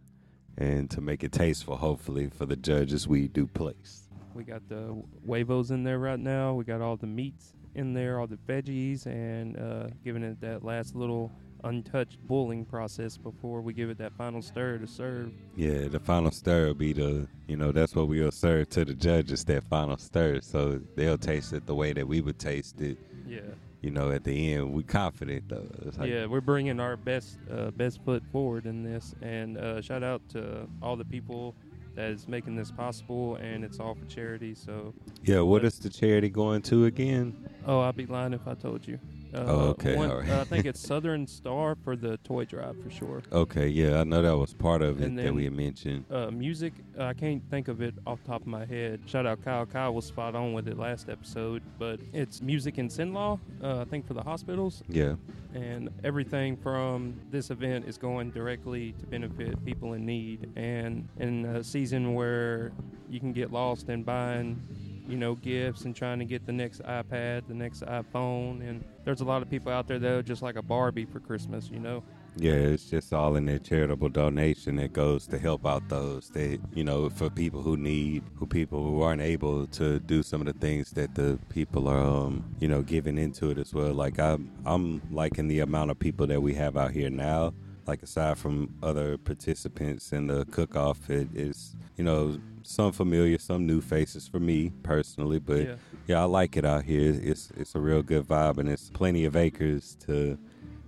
and 0.57 0.89
to 0.91 1.01
make 1.01 1.21
it 1.21 1.33
tasteful. 1.33 1.75
Hopefully 1.75 2.29
for 2.29 2.45
the 2.45 2.55
judges 2.55 3.09
we 3.09 3.27
do 3.27 3.45
place. 3.45 4.07
We 4.33 4.45
got 4.45 4.67
the 4.69 5.03
huevos 5.25 5.71
in 5.71 5.83
there 5.83 5.99
right 5.99 6.19
now. 6.19 6.53
We 6.53 6.63
got 6.63 6.79
all 6.79 6.95
the 6.95 7.07
meats 7.07 7.54
in 7.75 7.93
there, 7.93 8.19
all 8.19 8.27
the 8.27 8.37
veggies, 8.37 9.05
and 9.05 9.57
uh, 9.57 9.87
giving 10.03 10.23
it 10.23 10.39
that 10.41 10.63
last 10.63 10.95
little 10.95 11.31
untouched 11.63 12.19
boiling 12.27 12.63
process 12.63 13.17
before 13.17 13.59
we 13.61 13.73
give 13.73 13.89
it 13.89 13.97
that 13.97 14.13
final 14.13 14.41
stir 14.41 14.77
to 14.77 14.87
serve. 14.87 15.31
Yeah, 15.55 15.87
the 15.87 15.99
final 15.99 16.31
stir 16.31 16.67
will 16.67 16.73
be 16.75 16.93
the 16.93 17.27
you 17.47 17.57
know 17.57 17.71
that's 17.71 17.95
what 17.95 18.07
we'll 18.07 18.31
serve 18.31 18.69
to 18.69 18.85
the 18.85 18.93
judges. 18.93 19.43
That 19.45 19.63
final 19.63 19.97
stir, 19.97 20.41
so 20.41 20.79
they'll 20.95 21.17
taste 21.17 21.53
it 21.53 21.65
the 21.65 21.75
way 21.75 21.93
that 21.93 22.07
we 22.07 22.21
would 22.21 22.39
taste 22.39 22.81
it. 22.81 22.97
Yeah, 23.27 23.39
You 23.81 23.89
know, 23.89 24.11
at 24.11 24.23
the 24.23 24.53
end, 24.53 24.71
we're 24.73 24.83
confident 24.83 25.49
though. 25.49 25.67
Like, 25.97 26.09
yeah, 26.09 26.27
we're 26.27 26.41
bringing 26.41 26.79
our 26.79 26.95
best 26.95 27.39
uh, 27.51 27.71
best 27.71 28.03
foot 28.05 28.23
forward 28.31 28.65
in 28.67 28.83
this, 28.83 29.15
and 29.21 29.57
uh, 29.57 29.81
shout 29.81 30.03
out 30.03 30.21
to 30.29 30.67
all 30.81 30.95
the 30.95 31.05
people 31.05 31.55
that 31.95 32.11
is 32.11 32.27
making 32.27 32.55
this 32.55 32.71
possible, 32.71 33.35
and 33.37 33.63
it's 33.63 33.79
all 33.79 33.95
for 33.95 34.05
charity. 34.05 34.53
So, 34.53 34.93
yeah. 35.23 35.41
What 35.41 35.65
is 35.65 35.79
the 35.79 35.89
charity 35.89 36.29
going 36.29 36.61
to 36.63 36.85
again? 36.85 37.49
oh, 37.65 37.81
I'd 37.81 37.95
be 37.95 38.05
lying 38.05 38.33
if 38.33 38.47
I 38.47 38.53
told 38.53 38.87
you. 38.87 38.99
Uh, 39.35 39.43
Oh, 39.47 39.59
okay, 39.71 39.95
one- 39.95 40.09
right. 40.09 40.29
uh, 40.29 40.41
I 40.41 40.43
think 40.45 40.65
it's 40.65 40.79
Southern 40.87 41.27
Star 41.27 41.75
for 41.83 41.95
the 41.95 42.17
toy 42.23 42.45
drive 42.45 42.81
for 42.81 42.89
sure. 42.89 43.21
Okay, 43.31 43.67
yeah, 43.67 43.99
I 43.99 44.03
know 44.03 44.21
that 44.21 44.37
was 44.37 44.53
part 44.53 44.81
of 44.81 45.01
it 45.01 45.05
And 45.07 45.19
that 45.19 45.33
we 45.33 45.43
had 45.43 45.53
mentioned. 45.53 46.05
uh, 46.09 46.31
music, 46.31 46.73
I 46.97 47.13
can't 47.13 47.43
think 47.49 47.67
of 47.67 47.81
it 47.81 47.93
off 48.07 48.21
the 48.23 48.29
top 48.29 48.41
of 48.41 48.47
my 48.47 48.65
head. 48.65 49.01
Shout 49.05 49.25
out 49.25 49.43
Kyle. 49.43 49.65
Kyle 49.65 49.93
was 49.93 50.05
spot 50.05 50.35
on 50.35 50.53
with 50.53 50.67
it 50.67 50.77
last 50.77 51.09
episode, 51.09 51.61
but 51.77 51.99
it's 52.13 52.41
music 52.41 52.77
in 52.77 52.89
Sin 52.89 53.13
Law, 53.13 53.39
uh, 53.63 53.81
I 53.81 53.85
think 53.85 54.07
for 54.07 54.13
the 54.13 54.23
hospitals, 54.23 54.83
Yeah. 54.87 55.15
and 55.53 55.89
everything 56.03 56.55
from 56.57 57.15
this 57.31 57.49
event 57.51 57.85
is 57.87 57.97
going 57.97 58.31
directly 58.31 58.93
to 58.99 59.05
benefit 59.05 59.63
people 59.65 59.93
in 59.93 60.05
need. 60.05 60.49
And 60.55 61.07
in 61.19 61.45
a 61.45 61.63
season 61.63 62.13
where 62.13 62.71
you 63.09 63.19
can 63.19 63.33
get 63.33 63.51
lost 63.51 63.89
in 63.89 64.03
buying, 64.03 64.61
you 65.07 65.17
know, 65.17 65.35
gifts 65.35 65.85
and 65.85 65.95
trying 65.95 66.19
to 66.19 66.25
get 66.25 66.45
the 66.45 66.51
next 66.51 66.81
iPad, 66.83 67.47
the 67.47 67.53
next 67.53 67.83
iPhone, 67.83 68.67
and 68.67 68.83
there's 69.03 69.21
a 69.21 69.25
lot 69.25 69.41
of 69.41 69.49
people 69.49 69.71
out 69.71 69.87
there 69.87 69.99
that 69.99 70.11
are 70.11 70.23
just 70.23 70.41
like 70.41 70.55
a 70.55 70.61
Barbie 70.61 71.05
for 71.05 71.19
Christmas, 71.19 71.69
you 71.69 71.79
know. 71.79 72.03
Yeah, 72.37 72.53
it's 72.53 72.89
just 72.89 73.13
all 73.13 73.37
in 73.37 73.45
their 73.45 73.59
charitable 73.59 74.09
donation 74.09 74.75
that 74.75 74.91
goes 74.91 75.25
to 75.27 75.39
help 75.39 75.65
out 75.65 75.87
those 75.87 76.29
that 76.31 76.59
you 76.73 76.83
know 76.83 77.09
for 77.09 77.29
people 77.29 77.61
who 77.61 77.77
need, 77.77 78.23
who 78.35 78.45
people 78.45 78.83
who 78.83 79.01
aren't 79.01 79.21
able 79.21 79.67
to 79.67 79.99
do 80.01 80.21
some 80.21 80.41
of 80.41 80.47
the 80.47 80.53
things 80.53 80.91
that 80.91 81.15
the 81.15 81.39
people 81.47 81.87
are, 81.87 82.01
um, 82.01 82.43
you 82.59 82.67
know, 82.67 82.81
giving 82.81 83.17
into 83.17 83.51
it 83.51 83.57
as 83.57 83.73
well. 83.73 83.93
Like 83.93 84.19
I'm, 84.19 84.51
I'm 84.65 85.01
liking 85.11 85.47
the 85.47 85.61
amount 85.61 85.91
of 85.91 85.99
people 85.99 86.27
that 86.27 86.41
we 86.41 86.53
have 86.55 86.75
out 86.75 86.91
here 86.91 87.09
now. 87.09 87.53
Like 87.87 88.03
aside 88.03 88.37
from 88.37 88.73
other 88.81 89.17
participants 89.17 90.11
in 90.11 90.27
the 90.27 90.45
cook 90.45 90.75
off, 90.75 91.09
it 91.09 91.27
is 91.33 91.75
you 91.97 92.03
know 92.03 92.39
some 92.63 92.91
familiar, 92.91 93.37
some 93.37 93.67
new 93.67 93.81
faces 93.81 94.27
for 94.27 94.39
me 94.39 94.71
personally, 94.83 95.39
but 95.39 95.65
yeah. 95.65 95.75
yeah, 96.07 96.21
I 96.21 96.25
like 96.25 96.57
it 96.57 96.65
out 96.65 96.83
here. 96.83 97.13
It's 97.21 97.51
it's 97.55 97.75
a 97.75 97.79
real 97.79 98.01
good 98.01 98.27
vibe, 98.27 98.57
and 98.57 98.67
it's 98.67 98.89
plenty 98.89 99.25
of 99.25 99.35
acres 99.35 99.95
to 100.05 100.37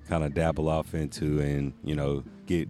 kind 0.08 0.24
of 0.24 0.34
dabble 0.34 0.70
off 0.70 0.94
into, 0.94 1.40
and 1.40 1.74
you 1.84 1.96
know 1.96 2.24
get 2.46 2.68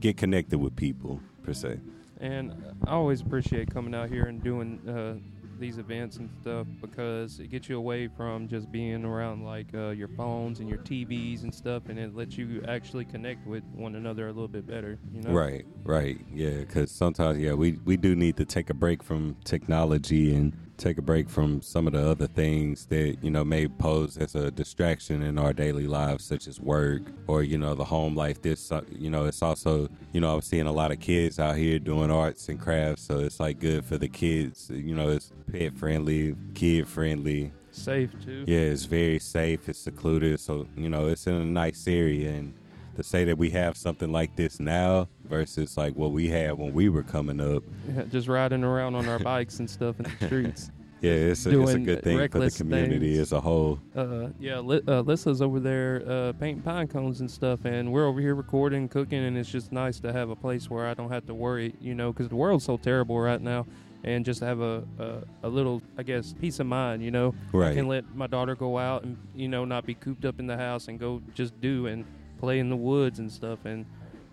get 0.00 0.16
connected 0.16 0.58
with 0.58 0.76
people 0.76 1.20
per 1.42 1.52
se. 1.52 1.80
And 2.20 2.52
I 2.86 2.92
always 2.92 3.20
appreciate 3.20 3.72
coming 3.72 3.94
out 3.94 4.08
here 4.08 4.26
and 4.26 4.42
doing 4.42 4.80
uh, 4.88 5.14
these 5.62 5.78
events 5.78 6.16
and 6.16 6.28
stuff 6.42 6.66
because 6.80 7.38
it 7.38 7.48
gets 7.48 7.68
you 7.68 7.78
away 7.78 8.08
from 8.08 8.48
just 8.48 8.70
being 8.70 9.04
around 9.04 9.44
like 9.44 9.68
uh, 9.74 9.90
your 9.90 10.08
phones 10.08 10.60
and 10.60 10.68
your 10.68 10.78
TVs 10.78 11.44
and 11.44 11.54
stuff, 11.54 11.84
and 11.88 11.98
it 11.98 12.14
lets 12.14 12.36
you 12.36 12.62
actually 12.68 13.04
connect 13.04 13.46
with 13.46 13.62
one 13.72 13.94
another 13.94 14.26
a 14.26 14.32
little 14.32 14.48
bit 14.48 14.66
better. 14.66 14.98
You 15.14 15.22
know? 15.22 15.30
Right, 15.30 15.64
right, 15.84 16.20
yeah. 16.34 16.58
Because 16.58 16.90
sometimes, 16.90 17.38
yeah, 17.38 17.54
we 17.54 17.78
we 17.84 17.96
do 17.96 18.14
need 18.14 18.36
to 18.36 18.44
take 18.44 18.68
a 18.68 18.74
break 18.74 19.02
from 19.02 19.36
technology 19.44 20.34
and 20.34 20.52
take 20.82 20.98
a 20.98 21.02
break 21.02 21.30
from 21.30 21.62
some 21.62 21.86
of 21.86 21.92
the 21.92 22.10
other 22.10 22.26
things 22.26 22.86
that 22.86 23.16
you 23.22 23.30
know 23.30 23.44
may 23.44 23.68
pose 23.68 24.18
as 24.18 24.34
a 24.34 24.50
distraction 24.50 25.22
in 25.22 25.38
our 25.38 25.52
daily 25.52 25.86
lives 25.86 26.24
such 26.24 26.48
as 26.48 26.60
work 26.60 27.02
or 27.28 27.42
you 27.44 27.56
know 27.56 27.74
the 27.74 27.84
home 27.84 28.16
life. 28.16 28.42
This 28.42 28.72
uh, 28.72 28.82
you 28.90 29.08
know 29.08 29.26
it's 29.26 29.42
also 29.42 29.88
you 30.12 30.20
know 30.20 30.34
i'm 30.34 30.42
seeing 30.42 30.66
a 30.66 30.72
lot 30.72 30.90
of 30.90 30.98
kids 30.98 31.38
out 31.38 31.56
here 31.56 31.78
doing 31.78 32.10
arts 32.10 32.48
and 32.48 32.60
crafts 32.60 33.02
so 33.02 33.20
it's 33.20 33.38
like 33.38 33.60
good 33.60 33.84
for 33.84 33.96
the 33.96 34.08
kids. 34.08 34.70
You 34.70 34.94
know 34.94 35.10
it's 35.10 35.30
pet 35.50 35.76
friendly 35.78 36.34
kid 36.54 36.88
friendly. 36.88 37.52
Safe 37.70 38.10
too. 38.22 38.44
yeah 38.46 38.58
it's 38.58 38.84
very 38.84 39.18
safe. 39.18 39.68
It's 39.68 39.78
secluded 39.78 40.40
so 40.40 40.66
you 40.76 40.88
know 40.88 41.06
it's 41.06 41.26
in 41.26 41.34
a 41.34 41.44
nice 41.44 41.86
area 41.86 42.30
and 42.30 42.54
to 42.96 43.02
say 43.02 43.24
that 43.24 43.38
we 43.38 43.50
have 43.50 43.76
something 43.76 44.12
like 44.12 44.36
this 44.36 44.60
now 44.60 45.08
versus 45.24 45.76
like 45.76 45.94
what 45.96 46.12
we 46.12 46.28
had 46.28 46.52
when 46.58 46.72
we 46.72 46.88
were 46.88 47.02
coming 47.02 47.40
up 47.40 47.62
Yeah, 47.94 48.02
just 48.10 48.28
riding 48.28 48.64
around 48.64 48.94
on 48.94 49.08
our 49.08 49.18
bikes 49.32 49.58
and 49.58 49.68
stuff 49.68 49.98
in 49.98 50.04
the 50.18 50.26
streets. 50.26 50.70
yeah 51.00 51.10
it's 51.12 51.46
a, 51.46 51.60
it's 51.60 51.72
a 51.72 51.78
good 51.80 52.02
thing 52.04 52.28
for 52.28 52.38
the 52.38 52.50
community 52.50 53.14
things. 53.16 53.18
as 53.18 53.32
a 53.32 53.40
whole 53.40 53.78
Uh, 53.96 54.28
yeah, 54.38 54.58
Li- 54.60 54.82
uh, 54.86 55.00
Lissa's 55.00 55.42
over 55.42 55.58
there 55.58 56.02
uh, 56.06 56.32
painting 56.34 56.62
pine 56.62 56.86
cones 56.86 57.20
and 57.20 57.30
stuff, 57.30 57.64
and 57.64 57.92
we're 57.92 58.06
over 58.06 58.20
here 58.20 58.34
recording, 58.34 58.88
cooking, 58.88 59.24
and 59.24 59.36
it's 59.36 59.50
just 59.50 59.72
nice 59.72 59.98
to 60.00 60.12
have 60.12 60.30
a 60.30 60.36
place 60.36 60.70
where 60.70 60.86
I 60.86 60.94
don't 60.94 61.10
have 61.10 61.26
to 61.26 61.34
worry, 61.34 61.74
you 61.80 61.94
know, 61.94 62.12
because 62.12 62.28
the 62.28 62.36
world's 62.36 62.64
so 62.64 62.76
terrible 62.76 63.18
right 63.18 63.40
now, 63.40 63.66
and 64.04 64.24
just 64.24 64.40
have 64.40 64.60
a, 64.60 64.84
a 64.98 65.46
a 65.46 65.48
little, 65.48 65.82
I 65.98 66.02
guess, 66.04 66.34
peace 66.40 66.60
of 66.60 66.66
mind, 66.66 67.02
you 67.02 67.10
know. 67.10 67.34
I 67.52 67.56
right 67.56 67.74
can 67.74 67.88
let 67.88 68.14
my 68.14 68.26
daughter 68.28 68.54
go 68.54 68.78
out 68.78 69.02
and 69.02 69.16
you 69.34 69.48
know 69.48 69.64
not 69.64 69.84
be 69.86 69.94
cooped 69.94 70.24
up 70.24 70.38
in 70.38 70.46
the 70.46 70.56
house 70.56 70.86
and 70.88 70.98
go 71.00 71.20
just 71.34 71.60
do 71.60 71.86
and 71.86 72.04
play 72.42 72.58
in 72.58 72.68
the 72.68 72.76
woods 72.76 73.18
and 73.20 73.30
stuff, 73.30 73.64
and 73.64 73.86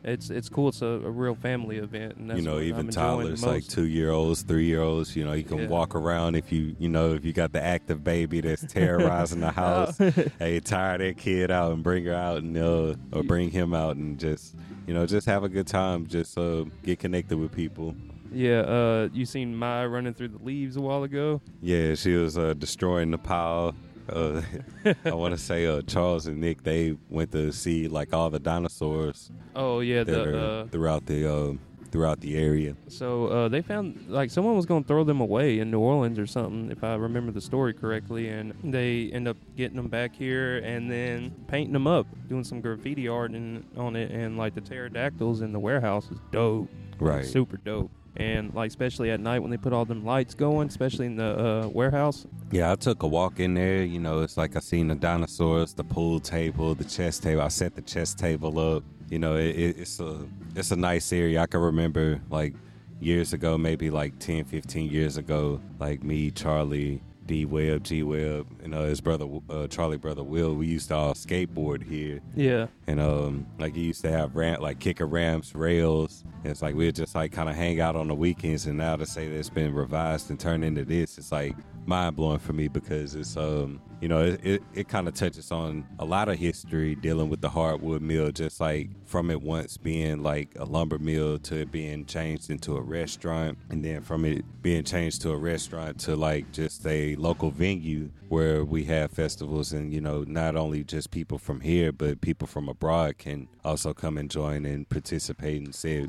it's 0.04 0.30
it's 0.30 0.50
cool. 0.50 0.70
It's 0.70 0.82
a, 0.82 0.86
a 0.88 1.12
real 1.12 1.36
family 1.36 1.78
event, 1.78 2.16
and 2.18 2.30
that's 2.30 2.38
you 2.42 2.44
know, 2.50 2.60
even 2.60 2.88
toddlers, 2.90 3.44
like 3.46 3.68
two 3.68 3.86
year 3.86 4.10
olds, 4.12 4.42
three 4.42 4.66
year 4.66 4.82
olds, 4.82 5.16
you 5.16 5.24
know, 5.24 5.34
you 5.34 5.44
can 5.44 5.60
Yeah. 5.60 5.68
walk 5.68 5.94
around 5.94 6.36
if 6.36 6.52
you, 6.52 6.76
you 6.80 6.90
know, 6.90 7.14
if 7.14 7.24
you 7.24 7.34
got 7.34 7.52
the 7.52 7.62
active 7.62 8.04
baby 8.04 8.42
that's 8.42 8.66
terrorizing 8.74 9.42
the 9.42 9.52
house, 9.52 9.98
hey, 10.40 10.60
tire 10.60 10.98
that 10.98 11.18
kid 11.18 11.52
out 11.52 11.72
and 11.74 11.84
bring 11.84 12.06
her 12.06 12.14
out 12.16 12.38
and, 12.38 12.58
uh, 12.58 12.96
or 13.14 13.24
bring 13.24 13.52
him 13.52 13.74
out 13.74 13.96
and 13.98 14.18
just, 14.20 14.56
you 14.88 14.94
know, 14.94 15.06
just 15.06 15.28
have 15.28 15.44
a 15.44 15.50
good 15.50 15.68
time, 15.68 16.08
just 16.08 16.38
uh, 16.38 16.64
get 16.84 16.98
connected 17.00 17.38
with 17.38 17.52
people. 17.52 17.94
yeah, 18.32 18.62
uh, 18.62 19.10
you 19.12 19.26
seen 19.26 19.54
Mai 19.56 19.86
running 19.86 20.14
through 20.14 20.30
the 20.30 20.42
leaves 20.44 20.78
a 20.78 20.82
while 20.82 21.04
ago. 21.04 21.42
Yeah, 21.62 21.96
she 21.96 22.14
was 22.14 22.38
uh, 22.38 22.54
destroying 22.54 23.12
the 23.12 23.18
pile. 23.18 23.76
Uh, 24.12 24.42
I 25.06 25.14
want 25.14 25.34
to 25.34 25.38
say 25.38 25.66
uh, 25.66 25.82
Charles 25.82 26.28
and 26.28 26.40
Nick, 26.40 26.64
they 26.64 26.98
went 27.10 27.32
to 27.32 27.52
see 27.52 27.88
like 27.88 28.14
all 28.14 28.30
the 28.30 28.40
dinosaurs 28.40 29.32
Oh 29.56 29.80
yeah, 29.80 30.04
the 30.04 30.40
uh, 30.40 30.68
throughout 30.68 31.06
the 31.06 31.32
uh, 31.32 31.54
throughout 31.92 32.20
the 32.22 32.38
area. 32.38 32.76
So 32.88 33.28
uh, 33.28 33.50
they 33.50 33.62
found 33.62 34.06
like 34.08 34.30
someone 34.30 34.56
was 34.56 34.66
going 34.66 34.84
to 34.84 34.88
throw 34.88 35.04
them 35.04 35.22
away 35.22 35.60
in 35.60 35.72
New 35.72 35.80
Orleans 35.80 36.20
or 36.20 36.28
something, 36.28 36.72
if 36.72 36.84
I 36.84 36.96
remember 36.96 37.32
the 37.32 37.42
story 37.42 37.74
correctly, 37.74 38.30
and 38.30 38.54
they 38.64 39.10
end 39.12 39.28
up 39.28 39.38
getting 39.56 39.78
them 39.78 39.88
back 39.88 40.16
here 40.16 40.58
and 40.60 40.90
then 40.90 41.32
painting 41.48 41.74
them 41.74 41.88
up, 41.88 42.08
doing 42.28 42.44
some 42.44 42.62
graffiti 42.62 43.08
art 43.08 43.32
and 43.32 43.66
on 43.78 43.96
it, 43.96 44.12
and 44.12 44.38
like 44.38 44.56
the 44.56 44.62
pterodactyls 44.62 45.42
in 45.42 45.52
the 45.52 45.60
warehouse 45.60 46.10
is 46.12 46.20
dope, 46.32 46.70
Right. 47.00 47.26
Super 47.26 47.58
dope, 47.58 47.92
and 48.16 48.54
like 48.54 48.70
especially 48.70 49.12
at 49.12 49.20
night 49.20 49.40
when 49.40 49.52
they 49.52 49.58
put 49.58 49.74
all 49.74 49.86
them 49.86 50.06
lights 50.06 50.34
going, 50.34 50.68
especially 50.68 51.06
in 51.06 51.16
the 51.16 51.64
uh, 51.66 51.68
warehouse. 51.68 52.26
Yeah, 52.52 52.72
I 52.72 52.76
took 52.76 53.04
a 53.04 53.08
walk 53.08 53.40
in 53.40 53.54
there. 53.54 53.84
You 53.84 54.00
know, 54.00 54.22
it's 54.22 54.38
like 54.38 54.56
I 54.56 54.60
seen 54.60 54.88
the 54.88 54.96
dinosaurs, 54.96 55.74
the 55.74 55.84
pool 55.84 56.20
table, 56.20 56.76
the 56.76 56.84
chess 56.84 57.20
table. 57.20 57.42
I 57.42 57.48
set 57.50 57.76
the 57.76 57.82
chess 57.82 58.14
table 58.14 58.60
up. 58.60 58.84
You 59.10 59.20
know, 59.20 59.36
it, 59.36 59.56
it, 59.56 59.78
it's 59.80 60.00
a 60.00 60.28
it's 60.56 60.72
a 60.72 60.76
nice 60.76 61.12
area. 61.14 61.42
I 61.42 61.48
can 61.48 61.62
remember 61.62 62.22
like 62.30 62.54
years 63.00 63.34
ago, 63.34 63.58
maybe 63.58 63.90
like 63.90 64.20
10, 64.20 64.46
15 64.46 64.90
years 64.90 65.18
ago, 65.18 65.62
like 65.80 66.04
me, 66.04 66.32
Charlie, 66.32 67.02
D 67.30 67.46
Webb, 67.46 67.84
G 67.84 68.02
Web, 68.02 68.48
and 68.64 68.74
uh, 68.74 68.86
his 68.86 69.02
brother, 69.02 69.28
uh, 69.52 69.68
Charlie 69.68 69.98
brother 69.98 70.24
Will. 70.24 70.56
We 70.56 70.66
used 70.66 70.88
to 70.88 70.96
all 70.96 71.14
skateboard 71.14 71.88
here, 71.88 72.22
Yeah, 72.36 72.66
and 72.88 73.00
um, 73.00 73.46
like 73.60 73.76
he 73.76 73.84
used 73.84 74.02
to 74.02 74.12
have 74.12 74.36
ramp, 74.36 74.62
like 74.62 74.80
kicker 74.80 75.06
ramps, 75.06 75.54
rails. 75.54 76.24
And 76.44 76.52
it's 76.52 76.64
like 76.64 76.74
we'd 76.74 76.96
just 76.96 77.14
like 77.14 77.32
kind 77.32 77.48
of 77.48 77.56
hang 77.56 77.80
out 77.80 77.96
on 77.96 78.08
the 78.08 78.16
weekends. 78.16 78.66
And 78.66 78.80
now 78.80 78.96
to 78.96 79.06
say 79.06 79.28
that 79.30 79.38
it's 79.38 79.48
been 79.52 79.76
revised 79.76 80.32
and 80.32 80.40
turned 80.40 80.66
into 80.66 80.84
this, 80.84 81.20
it's 81.20 81.32
like 81.32 81.56
mind 81.90 82.16
blowing 82.16 82.40
for 82.40 82.54
me 82.54 82.68
because 82.68 83.16
it's 83.16 83.36
um, 83.36 83.82
you 84.00 84.08
know, 84.08 84.24
it 84.24 84.40
it, 84.46 84.64
it 84.74 84.88
kind 84.88 85.08
of 85.08 85.14
touches 85.16 85.52
on 85.52 85.86
a 85.98 86.06
lot 86.06 86.30
of 86.30 86.38
history 86.38 86.96
dealing 86.96 87.30
with 87.30 87.42
the 87.42 87.50
hardwood 87.50 88.02
mill, 88.02 88.32
just 88.32 88.62
like 88.62 88.90
from 89.06 89.30
it 89.30 89.42
once 89.42 89.76
being 89.76 90.24
like 90.24 90.56
a 90.58 90.64
lumber 90.64 91.00
mill 91.00 91.40
to 91.40 91.58
it 91.62 91.72
being 91.72 92.06
changed 92.06 92.50
into 92.50 92.78
a 92.78 92.82
restaurant, 92.82 93.58
and 93.70 93.84
then 93.84 94.02
from 94.02 94.24
it 94.24 94.46
being 94.62 94.84
changed 94.84 95.22
to 95.24 95.32
a 95.32 95.38
restaurant 95.38 96.00
to 96.02 96.16
like 96.16 96.50
just 96.54 96.86
a 96.88 97.16
local 97.16 97.50
venue 97.50 98.10
where 98.30 98.64
we 98.64 98.84
have 98.86 99.12
festivals 99.12 99.74
and 99.74 99.92
you 99.92 100.00
know 100.00 100.24
not 100.28 100.56
only 100.56 100.84
just 100.84 101.10
people 101.10 101.40
from 101.40 101.60
here 101.60 101.92
but 101.92 102.22
people 102.22 102.48
from 102.48 102.70
abroad 102.70 103.18
can 103.18 103.48
also 103.66 103.92
come 103.92 104.20
and 104.20 104.30
join 104.30 104.66
and 104.66 104.88
participate 104.88 105.60
and 105.60 105.74
say 105.74 106.06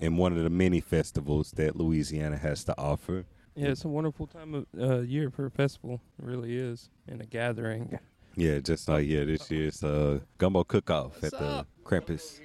in 0.00 0.16
one 0.16 0.36
of 0.36 0.42
the 0.42 0.50
many 0.50 0.80
festivals 0.80 1.52
that 1.52 1.76
Louisiana 1.76 2.36
has 2.36 2.64
to 2.64 2.74
offer. 2.76 3.24
Yeah, 3.54 3.68
it's 3.68 3.84
a 3.84 3.88
wonderful 3.88 4.26
time 4.26 4.54
of 4.54 4.66
uh, 4.78 5.00
year 5.00 5.30
for 5.30 5.46
a 5.46 5.50
festival. 5.50 6.00
It 6.18 6.24
really 6.24 6.56
is, 6.56 6.90
and 7.08 7.20
a 7.20 7.26
gathering. 7.26 7.98
Yeah, 8.34 8.60
just 8.60 8.88
like 8.88 9.06
yeah, 9.06 9.24
this 9.24 9.50
year's 9.50 9.84
uh, 9.84 10.20
gumbo 10.38 10.64
cook-off 10.64 11.22
at 11.22 11.32
the 11.32 11.44
up? 11.44 11.66
Krampus. 11.84 12.40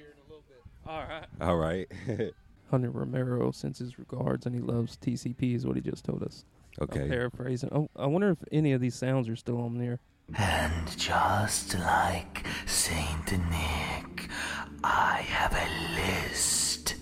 All 0.86 1.02
right. 1.02 1.24
All 1.40 1.56
right, 1.56 1.90
Hunter 2.70 2.90
Romero 2.90 3.50
sends 3.52 3.78
his 3.78 3.98
regards 3.98 4.46
and 4.46 4.54
he 4.54 4.60
loves 4.60 4.96
TCP 4.98 5.54
is 5.54 5.66
what 5.66 5.76
he 5.76 5.82
just 5.82 6.04
told 6.04 6.22
us. 6.22 6.44
I'm 6.80 6.84
okay. 6.84 7.08
paraphrasing. 7.08 7.70
Oh, 7.72 7.88
I 7.96 8.06
wonder 8.06 8.30
if 8.30 8.38
any 8.52 8.72
of 8.72 8.80
these 8.80 8.94
sounds 8.94 9.28
are 9.28 9.36
still 9.36 9.60
on 9.60 9.78
there. 9.78 10.00
And 10.36 10.98
just 10.98 11.74
like 11.74 12.44
Saint 12.66 13.32
Nick, 13.32 14.28
I 14.84 15.22
have 15.26 15.54
a 15.54 16.28
list. 16.28 16.96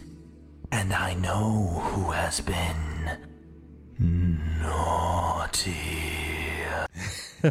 And 0.70 0.92
I 0.92 1.14
know 1.14 1.82
who 1.82 2.12
has 2.12 2.40
been 2.40 2.95
naughty. 3.98 5.74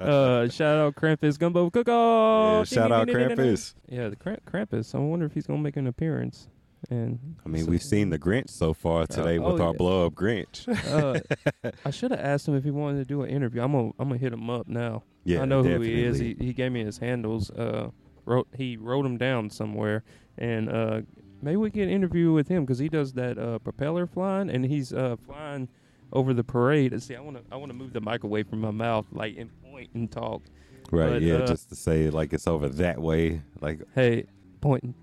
uh, 0.00 0.48
shout 0.48 0.78
out 0.78 0.94
Krampus 0.94 1.38
Gumbo 1.38 1.70
Cook 1.70 1.88
Yeah, 1.88 2.64
shout 2.64 2.92
out 2.92 3.08
Krampus. 3.08 3.74
Yeah, 3.88 4.08
the 4.08 4.16
Kramp- 4.16 4.44
Krampus. 4.44 4.94
I 4.94 4.98
wonder 4.98 5.26
if 5.26 5.34
he's 5.34 5.46
gonna 5.46 5.60
make 5.60 5.76
an 5.76 5.86
appearance. 5.86 6.48
And 6.90 7.36
I 7.44 7.48
mean, 7.48 7.64
so- 7.64 7.70
we've 7.70 7.82
seen 7.82 8.10
the 8.10 8.18
Grinch 8.18 8.50
so 8.50 8.74
far 8.74 9.06
today 9.06 9.38
oh, 9.38 9.52
with 9.52 9.60
our 9.60 9.70
yeah. 9.70 9.76
blow 9.76 10.06
up 10.06 10.14
Grinch. 10.14 10.66
uh, 10.68 11.70
I 11.84 11.90
should 11.90 12.10
have 12.10 12.20
asked 12.20 12.48
him 12.48 12.56
if 12.56 12.64
he 12.64 12.70
wanted 12.70 12.98
to 12.98 13.04
do 13.04 13.22
an 13.22 13.30
interview. 13.30 13.62
I'm 13.62 13.72
gonna 13.72 13.92
I'm 13.98 14.08
gonna 14.08 14.18
hit 14.18 14.32
him 14.32 14.50
up 14.50 14.66
now. 14.68 15.04
yeah, 15.24 15.42
I 15.42 15.44
know 15.44 15.62
who 15.62 15.80
he 15.80 16.02
is. 16.02 16.18
He, 16.18 16.36
he 16.38 16.52
gave 16.52 16.72
me 16.72 16.84
his 16.84 16.98
handles. 16.98 17.50
Uh, 17.50 17.90
wrote 18.24 18.48
he 18.56 18.76
wrote 18.76 19.02
them 19.02 19.16
down 19.16 19.50
somewhere, 19.50 20.04
and 20.38 20.68
uh, 20.68 21.00
maybe 21.42 21.56
we 21.56 21.70
get 21.70 21.84
an 21.84 21.90
interview 21.90 22.32
with 22.32 22.48
him 22.48 22.64
because 22.64 22.78
he 22.78 22.88
does 22.88 23.12
that 23.14 23.38
uh, 23.38 23.58
propeller 23.58 24.06
flying, 24.06 24.48
and 24.48 24.64
he's 24.64 24.92
uh, 24.92 25.16
flying 25.26 25.68
over 26.12 26.32
the 26.32 26.44
parade. 26.44 27.00
See, 27.02 27.16
I 27.16 27.20
want 27.20 27.36
to 27.36 27.42
I 27.52 27.56
want 27.56 27.70
to 27.70 27.74
move 27.74 27.92
the 27.92 28.00
mic 28.00 28.24
away 28.24 28.42
from 28.42 28.60
my 28.60 28.70
mouth, 28.70 29.06
like 29.12 29.36
and 29.36 29.50
point 29.62 29.90
and 29.94 30.10
talk. 30.10 30.42
right, 30.90 31.14
but, 31.14 31.22
yeah, 31.22 31.36
uh, 31.36 31.46
just 31.46 31.68
to 31.70 31.76
say 31.76 32.10
like 32.10 32.32
it's 32.32 32.46
over 32.46 32.68
that 32.68 33.00
way, 33.00 33.42
like 33.60 33.80
Hey, 33.94 34.26
pointing. 34.60 34.94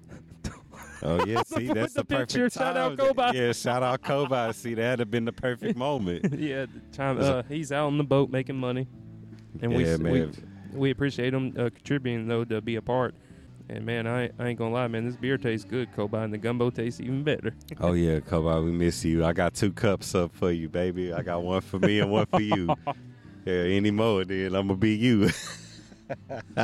oh 1.04 1.26
yeah, 1.26 1.44
see 1.46 1.68
that's 1.68 1.94
the 1.94 2.02
the, 2.02 2.06
perfect 2.06 2.34
picture. 2.34 2.50
Shout 2.50 2.78
out 2.78 2.98
time. 2.98 3.36
Yeah, 3.36 3.52
shout 3.52 3.84
out 3.84 4.02
Kobe. 4.02 4.52
see, 4.54 4.76
that'd 4.76 5.00
have 5.00 5.12
been 5.12 5.26
the 5.26 5.34
perfect 5.34 5.78
moment. 5.78 6.34
yeah, 6.40 6.66
time, 6.92 7.20
uh, 7.20 7.44
he's 7.44 7.72
out 7.72 7.88
on 7.88 7.98
the 7.98 8.04
boat 8.04 8.30
making 8.30 8.58
money, 8.58 8.88
and 9.62 9.74
we 9.76 9.86
yeah, 9.86 9.96
we 9.98 10.02
man. 10.02 10.34
we 10.74 10.92
appreciate 10.92 11.34
him 11.34 11.54
uh, 11.58 11.70
contributing 11.74 12.28
though 12.28 12.46
to 12.46 12.62
be 12.62 12.76
a 12.76 12.82
part. 12.82 13.16
And 13.70 13.86
man, 13.86 14.08
I, 14.08 14.32
I 14.40 14.48
ain't 14.48 14.58
gonna 14.58 14.74
lie, 14.74 14.88
man, 14.88 15.06
this 15.06 15.16
beer 15.16 15.38
tastes 15.38 15.64
good, 15.64 15.92
Kobe, 15.96 16.18
and 16.18 16.34
the 16.34 16.40
gumbo 16.40 16.72
tastes 16.72 17.00
even 17.00 17.24
better. 17.24 17.54
Oh 17.80 17.94
yeah, 17.94 18.20
Kobe, 18.20 18.66
we 18.66 18.72
miss 18.72 19.06
you. 19.06 19.24
I 19.24 19.32
got 19.32 19.54
two 19.54 19.72
cups 19.72 20.16
up 20.16 20.34
for 20.34 20.52
you, 20.52 20.68
baby. 20.68 21.14
I 21.14 21.22
got 21.22 21.44
one 21.44 21.62
for 21.62 21.78
me 21.80 22.00
and 22.00 22.12
one 22.12 22.26
for 22.26 22.42
you. 22.42 22.76
Yeah, 23.46 23.64
any 23.64 23.90
more, 23.90 24.26
then 24.26 24.54
I'm 24.54 24.68
gonna 24.68 24.76
be 24.76 24.96
you. 24.96 25.30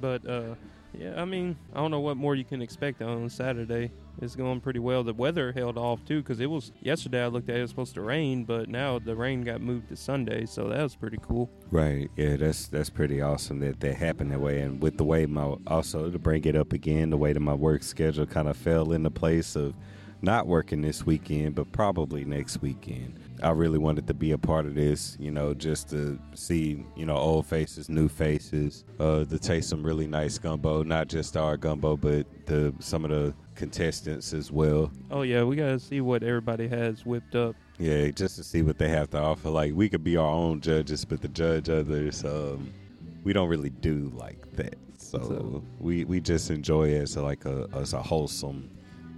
but 0.00 0.26
uh, 0.28 0.54
yeah, 0.98 1.20
I 1.20 1.24
mean, 1.24 1.56
I 1.72 1.78
don't 1.78 1.90
know 1.90 2.00
what 2.00 2.16
more 2.16 2.34
you 2.34 2.44
can 2.44 2.60
expect 2.60 3.00
on 3.02 3.28
Saturday. 3.28 3.90
It's 4.20 4.36
going 4.36 4.60
pretty 4.60 4.78
well. 4.78 5.02
The 5.02 5.14
weather 5.14 5.52
held 5.52 5.78
off 5.78 6.04
too 6.04 6.22
because 6.22 6.38
it 6.40 6.50
was 6.50 6.70
yesterday. 6.80 7.24
I 7.24 7.28
looked 7.28 7.48
at 7.48 7.56
it, 7.56 7.58
it 7.58 7.62
was 7.62 7.70
supposed 7.70 7.94
to 7.94 8.02
rain, 8.02 8.44
but 8.44 8.68
now 8.68 8.98
the 8.98 9.16
rain 9.16 9.42
got 9.42 9.62
moved 9.62 9.88
to 9.88 9.96
Sunday, 9.96 10.44
so 10.44 10.68
that 10.68 10.82
was 10.82 10.94
pretty 10.94 11.18
cool. 11.22 11.50
Right. 11.70 12.10
Yeah, 12.16 12.36
that's 12.36 12.68
that's 12.68 12.90
pretty 12.90 13.22
awesome 13.22 13.60
that 13.60 13.80
that 13.80 13.94
happened 13.94 14.30
that 14.32 14.40
way. 14.40 14.60
And 14.60 14.82
with 14.82 14.98
the 14.98 15.04
way 15.04 15.24
my 15.26 15.56
also 15.66 16.10
to 16.10 16.18
bring 16.18 16.44
it 16.44 16.56
up 16.56 16.72
again, 16.72 17.10
the 17.10 17.16
way 17.16 17.32
that 17.32 17.40
my 17.40 17.54
work 17.54 17.82
schedule 17.82 18.26
kind 18.26 18.48
of 18.48 18.56
fell 18.56 18.92
into 18.92 19.10
place 19.10 19.56
of 19.56 19.74
not 20.20 20.46
working 20.46 20.82
this 20.82 21.04
weekend, 21.04 21.54
but 21.54 21.72
probably 21.72 22.24
next 22.24 22.62
weekend. 22.62 23.18
I 23.42 23.50
really 23.50 23.78
wanted 23.78 24.06
to 24.06 24.14
be 24.14 24.30
a 24.32 24.38
part 24.38 24.66
of 24.66 24.74
this, 24.74 25.16
you 25.18 25.30
know, 25.32 25.52
just 25.52 25.90
to 25.90 26.18
see, 26.34 26.84
you 26.96 27.04
know, 27.06 27.16
old 27.16 27.44
faces, 27.46 27.88
new 27.88 28.08
faces, 28.08 28.84
uh, 29.00 29.24
to 29.24 29.38
taste 29.38 29.68
some 29.68 29.82
really 29.82 30.06
nice 30.06 30.38
gumbo, 30.38 30.82
not 30.84 31.08
just 31.08 31.36
our 31.36 31.56
gumbo, 31.56 31.96
but 31.96 32.26
the 32.46 32.72
some 32.78 33.04
of 33.04 33.10
the 33.10 33.34
contestants 33.56 34.32
as 34.32 34.52
well. 34.52 34.90
Oh 35.10 35.22
yeah, 35.22 35.42
we 35.42 35.56
gotta 35.56 35.78
see 35.80 36.00
what 36.00 36.22
everybody 36.22 36.68
has 36.68 37.04
whipped 37.04 37.34
up. 37.34 37.56
Yeah, 37.78 38.08
just 38.10 38.36
to 38.36 38.44
see 38.44 38.62
what 38.62 38.78
they 38.78 38.88
have 38.88 39.10
to 39.10 39.18
offer. 39.18 39.50
Like 39.50 39.72
we 39.74 39.88
could 39.88 40.04
be 40.04 40.16
our 40.16 40.28
own 40.30 40.60
judges, 40.60 41.04
but 41.04 41.20
to 41.22 41.28
judge 41.28 41.68
others, 41.68 42.24
um, 42.24 42.72
we 43.24 43.32
don't 43.32 43.48
really 43.48 43.70
do 43.70 44.12
like 44.14 44.52
that. 44.56 44.76
So, 44.98 45.18
So- 45.18 45.64
we 45.80 46.04
we 46.04 46.20
just 46.20 46.50
enjoy 46.50 46.90
it 46.90 47.02
as 47.02 47.16
a, 47.16 47.22
like 47.22 47.44
a 47.44 47.68
as 47.74 47.92
a 47.92 48.00
wholesome, 48.02 48.70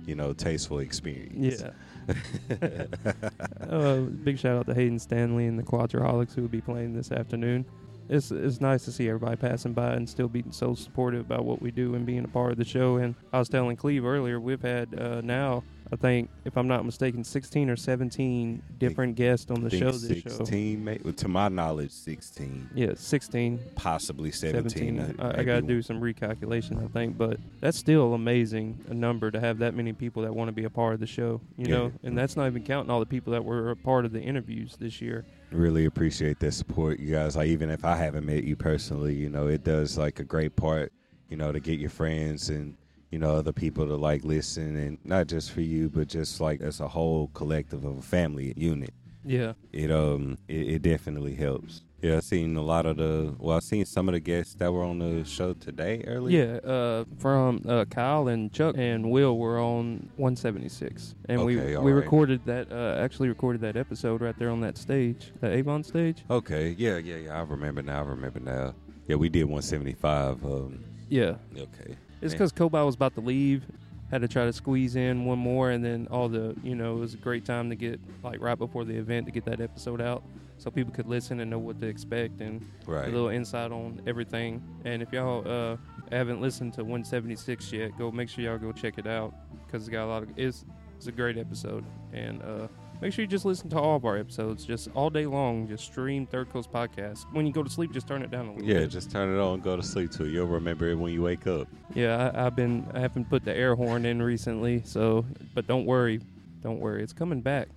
you 0.06 0.14
know, 0.14 0.32
tasteful 0.32 0.78
experience. 0.78 1.60
Yeah. 1.60 1.70
uh, 3.68 3.96
big 4.23 4.38
shout 4.38 4.56
out 4.56 4.66
to 4.66 4.75
Hayden 4.75 4.99
Stanley 4.99 5.46
and 5.46 5.58
the 5.58 5.62
Quadraholics 5.62 6.34
who 6.34 6.42
will 6.42 6.49
be 6.49 6.61
playing 6.61 6.94
this 6.94 7.12
afternoon. 7.12 7.64
It's 8.08 8.30
it's 8.30 8.61
nice 8.61 8.84
to 8.84 8.92
see 8.92 9.08
everybody 9.08 9.37
passing 9.37 9.73
by 9.73 9.94
and 9.94 10.08
still 10.08 10.28
being 10.28 10.52
so 10.52 10.75
supportive 10.75 11.20
about 11.23 11.44
what 11.44 11.62
we 11.62 11.70
do 11.70 11.94
and 11.94 12.04
being 12.04 12.25
a 12.25 12.28
part 12.28 12.52
of 12.52 12.58
the 12.58 12.64
show. 12.64 12.96
And 12.96 13.14
I 13.32 13.38
was 13.38 13.49
telling 13.49 13.76
Cleve 13.76 14.04
earlier, 14.04 14.38
we've 14.38 14.61
had 14.61 14.99
uh, 15.00 15.23
now 15.23 15.62
I 15.92 15.96
think 15.96 16.30
if 16.44 16.56
I'm 16.56 16.66
not 16.66 16.84
mistaken, 16.84 17.22
16 17.24 17.68
or 17.70 17.76
17 17.76 18.62
different 18.78 19.16
guests 19.16 19.50
on 19.50 19.62
the 19.62 19.70
show 19.70 19.92
this 19.92 20.22
show. 20.22 20.30
sixteen, 20.30 20.84
ma- 20.84 20.94
to 21.16 21.28
my 21.28 21.48
knowledge, 21.48 21.90
sixteen, 21.90 22.68
Yeah, 22.74 22.92
16, 22.96 23.60
possibly 23.74 24.30
seventeen. 24.32 24.96
17. 24.98 25.20
uh, 25.20 25.34
I, 25.36 25.40
I 25.40 25.44
got 25.44 25.56
to 25.56 25.62
do 25.62 25.82
some 25.82 26.00
recalculation, 26.00 26.82
I 26.82 26.88
think, 26.88 27.16
but 27.18 27.38
that's 27.60 27.78
still 27.78 28.14
amazing 28.14 28.78
a 28.88 28.94
number 28.94 29.30
to 29.30 29.38
have 29.38 29.58
that 29.58 29.74
many 29.74 29.92
people 29.92 30.22
that 30.22 30.34
want 30.34 30.48
to 30.48 30.52
be 30.52 30.64
a 30.64 30.70
part 30.70 30.94
of 30.94 31.00
the 31.00 31.06
show, 31.06 31.40
you 31.56 31.66
Yeah. 31.68 31.74
know, 31.76 31.92
and 32.02 32.16
that's 32.16 32.36
not 32.36 32.46
even 32.46 32.62
counting 32.64 32.90
all 32.90 33.00
the 33.00 33.06
people 33.06 33.32
that 33.34 33.44
were 33.44 33.70
a 33.70 33.76
part 33.76 34.04
of 34.04 34.12
the 34.12 34.20
interviews 34.20 34.76
this 34.78 35.00
year. 35.00 35.24
really 35.52 35.84
appreciate 35.84 36.40
that 36.40 36.50
support 36.52 36.98
you 36.98 37.12
guys 37.14 37.36
like 37.36 37.46
even 37.46 37.70
if 37.70 37.84
i 37.84 37.94
haven't 37.94 38.26
met 38.26 38.42
you 38.42 38.56
personally 38.56 39.14
you 39.14 39.30
know 39.30 39.46
it 39.46 39.62
does 39.62 39.96
like 39.96 40.18
a 40.18 40.24
great 40.24 40.56
part 40.56 40.92
you 41.28 41.36
know 41.36 41.52
to 41.52 41.60
get 41.60 41.78
your 41.78 41.90
friends 41.90 42.48
and 42.50 42.74
you 43.14 43.21
know 43.21 43.37
other 43.37 43.52
people 43.52 43.87
to 43.87 43.94
like 43.94 44.25
listen 44.25 44.75
and 44.76 44.99
not 45.04 45.28
just 45.28 45.52
for 45.52 45.61
you 45.61 45.88
but 45.88 46.09
just 46.09 46.40
like 46.40 46.61
as 46.61 46.80
a 46.80 46.88
whole 46.88 47.28
collective 47.33 47.85
of 47.85 47.97
a 47.99 48.02
family 48.02 48.52
unit 48.56 48.92
Yeah, 49.25 49.52
it 49.73 49.90
um 49.92 50.37
it, 50.49 50.64
it 50.75 50.83
definitely 50.83 51.37
helps 51.37 51.83
yeah 52.02 52.16
i've 52.16 52.25
seen 52.25 52.56
a 52.56 52.61
lot 52.73 52.87
of 52.87 52.97
the 52.97 53.33
well 53.38 53.56
i've 53.56 53.62
seen 53.62 53.85
some 53.85 54.09
of 54.09 54.14
the 54.14 54.21
guests 54.33 54.54
that 54.56 54.73
were 54.73 54.83
on 54.83 54.99
the 54.99 55.25
show 55.25 55.52
today 55.68 56.02
earlier 56.09 56.61
yeah. 56.64 56.71
Uh, 56.75 57.04
from 57.25 57.62
uh, 57.68 57.85
Kyle 57.85 58.26
and 58.26 58.52
Chuck 58.52 58.75
and 58.76 59.00
Will 59.14 59.38
were 59.38 59.61
on 59.61 60.11
176, 60.16 61.14
and 61.28 61.44
we 61.47 61.56
Okay, 61.61 61.76
all 61.76 61.85
we 61.85 61.92
right. 61.92 62.02
recorded 62.04 62.40
that. 62.47 62.64
Uh, 62.73 62.97
actually 63.04 63.28
recorded 63.28 63.61
that 63.62 63.76
episode 63.76 64.21
right 64.26 64.37
there 64.40 64.50
on 64.50 64.61
that 64.66 64.76
stage, 64.76 65.33
the 65.40 65.49
Avon 65.59 65.85
stage. 65.85 66.18
okay 66.28 66.75
yeah 66.85 66.97
yeah 66.99 67.16
yeah 67.26 67.38
i 67.38 67.42
remember 67.42 67.80
now 67.80 68.00
i 68.00 68.06
remember 68.16 68.40
now 68.40 68.75
yeah 69.06 69.14
we 69.23 69.28
did 69.28 69.44
175 69.44 70.44
um 70.44 70.83
Yeah, 71.09 71.37
okay 71.56 71.97
It's 72.24 72.34
because 72.34 72.52
Kobe 72.52 72.80
was 72.82 72.94
about 72.94 73.14
to 73.14 73.20
leave, 73.20 73.64
had 74.10 74.22
to 74.22 74.28
try 74.28 74.44
to 74.44 74.52
squeeze 74.52 74.96
in 74.96 75.24
one 75.24 75.38
more, 75.38 75.70
and 75.70 75.84
then 75.84 76.08
all 76.10 76.28
the, 76.28 76.54
you 76.62 76.74
know, 76.74 76.96
it 76.96 77.00
was 77.00 77.14
a 77.14 77.18
great 77.18 77.44
time 77.44 77.68
to 77.70 77.76
get, 77.76 78.00
like, 78.22 78.40
right 78.40 78.58
before 78.58 78.84
the 78.84 78.94
event 78.96 79.26
to 79.26 79.32
get 79.32 79.44
that 79.44 79.60
episode 79.60 80.00
out 80.00 80.22
so 80.58 80.70
people 80.70 80.92
could 80.92 81.06
listen 81.06 81.40
and 81.40 81.50
know 81.50 81.58
what 81.58 81.80
to 81.80 81.86
expect 81.86 82.40
and 82.40 82.64
right 82.86 83.08
a 83.08 83.10
little 83.10 83.28
insight 83.28 83.72
on 83.72 84.00
everything. 84.06 84.62
And 84.84 85.02
if 85.02 85.12
y'all 85.12 85.46
uh, 85.46 85.76
haven't 86.10 86.40
listened 86.40 86.74
to 86.74 86.82
176 86.82 87.72
yet, 87.72 87.98
go 87.98 88.10
make 88.10 88.28
sure 88.28 88.44
y'all 88.44 88.58
go 88.58 88.72
check 88.72 88.98
it 88.98 89.06
out 89.06 89.34
because 89.66 89.82
it's 89.82 89.90
got 89.90 90.04
a 90.04 90.06
lot 90.06 90.22
of, 90.22 90.28
it's, 90.36 90.64
it's 90.96 91.06
a 91.08 91.12
great 91.12 91.36
episode. 91.36 91.84
And 92.12 92.42
uh, 92.42 92.68
make 93.04 93.12
sure 93.12 93.23
you 93.23 93.26
just 93.28 93.44
listen 93.44 93.68
to 93.70 93.78
all 93.78 93.96
of 93.96 94.04
our 94.04 94.16
episodes 94.16 94.64
just 94.64 94.88
all 94.94 95.11
day 95.11 95.26
long. 95.26 95.68
Just 95.68 95.84
stream 95.84 96.26
Third 96.26 96.50
Coast 96.50 96.73
Podcast. 96.73 97.26
When 97.32 97.46
you 97.46 97.52
go 97.52 97.62
to 97.62 97.70
sleep, 97.70 97.92
just 97.92 98.08
turn 98.08 98.23
it 98.23 98.30
down 98.30 98.46
a 98.46 98.52
little 98.54 98.66
yeah 98.68 98.80
bit. 98.80 98.88
just 98.90 99.11
turn 99.11 99.32
it 99.34 99.40
on 99.40 99.61
go 99.61 99.76
to 99.76 99.82
sleep 99.82 100.11
to 100.12 100.25
it 100.25 100.30
you'll 100.30 100.46
remember 100.46 100.88
it 100.88 100.94
when 100.96 101.12
you 101.12 101.23
wake 101.23 101.46
up 101.46 101.68
Yeah, 101.94 102.30
I, 102.34 102.46
I've 102.46 102.57
been 102.57 102.90
I 102.94 103.00
haven't 103.00 103.28
put 103.28 103.44
the 103.44 103.55
air 103.55 103.74
horn 103.74 104.07
in 104.07 104.22
recently, 104.22 104.83
so 104.85 105.24
but 105.55 105.66
don't 105.66 105.85
worry, 105.85 106.20
don't 106.62 106.81
worry, 106.81 107.02
it's 107.02 107.12
coming 107.12 107.40
back. 107.42 107.68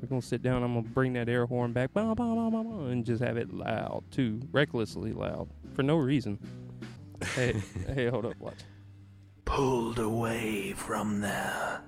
We're 0.00 0.08
gonna 0.08 0.22
sit 0.22 0.42
down. 0.42 0.62
I'm 0.62 0.74
gonna 0.74 0.86
bring 0.88 1.14
that 1.14 1.28
air 1.28 1.46
horn 1.46 1.72
back, 1.72 1.90
bah, 1.92 2.14
bah, 2.14 2.34
bah, 2.34 2.50
bah, 2.50 2.62
bah, 2.62 2.86
and 2.86 3.04
just 3.04 3.22
have 3.22 3.36
it 3.36 3.52
loud 3.52 4.04
too, 4.10 4.40
recklessly 4.52 5.12
loud 5.12 5.48
for 5.74 5.82
no 5.82 5.96
reason. 5.96 6.38
Hey, 7.34 7.60
hey, 7.94 8.06
hold 8.08 8.26
up, 8.26 8.38
watch. 8.38 8.58
pulled 9.46 9.98
away 9.98 10.72
from 10.74 11.20
their 11.20 11.80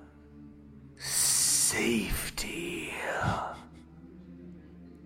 safety 1.69 2.91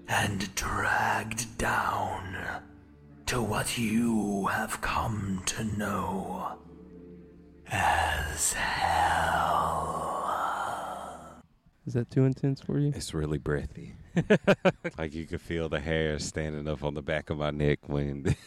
and 0.08 0.56
dragged 0.56 1.58
down 1.58 2.38
to 3.26 3.42
what 3.42 3.78
you 3.78 4.46
have 4.46 4.80
come 4.80 5.44
to 5.46 5.66
know 5.78 6.58
as 7.68 8.54
hell. 8.54 10.24
Is 11.86 11.96
that 11.96 12.10
too 12.10 12.24
intense 12.24 12.62
for 12.62 12.80
you? 12.80 12.94
It's 12.96 13.14
really 13.14 13.40
breathy. 13.40 13.96
like 14.98 15.14
you 15.14 15.26
could 15.26 15.42
feel 15.42 15.70
the 15.70 15.80
hair 15.80 16.20
standing 16.20 16.68
up 16.68 16.84
on 16.84 16.94
the 16.94 17.02
back 17.02 17.30
of 17.30 17.38
my 17.38 17.52
neck 17.52 17.80
when. 17.88 18.36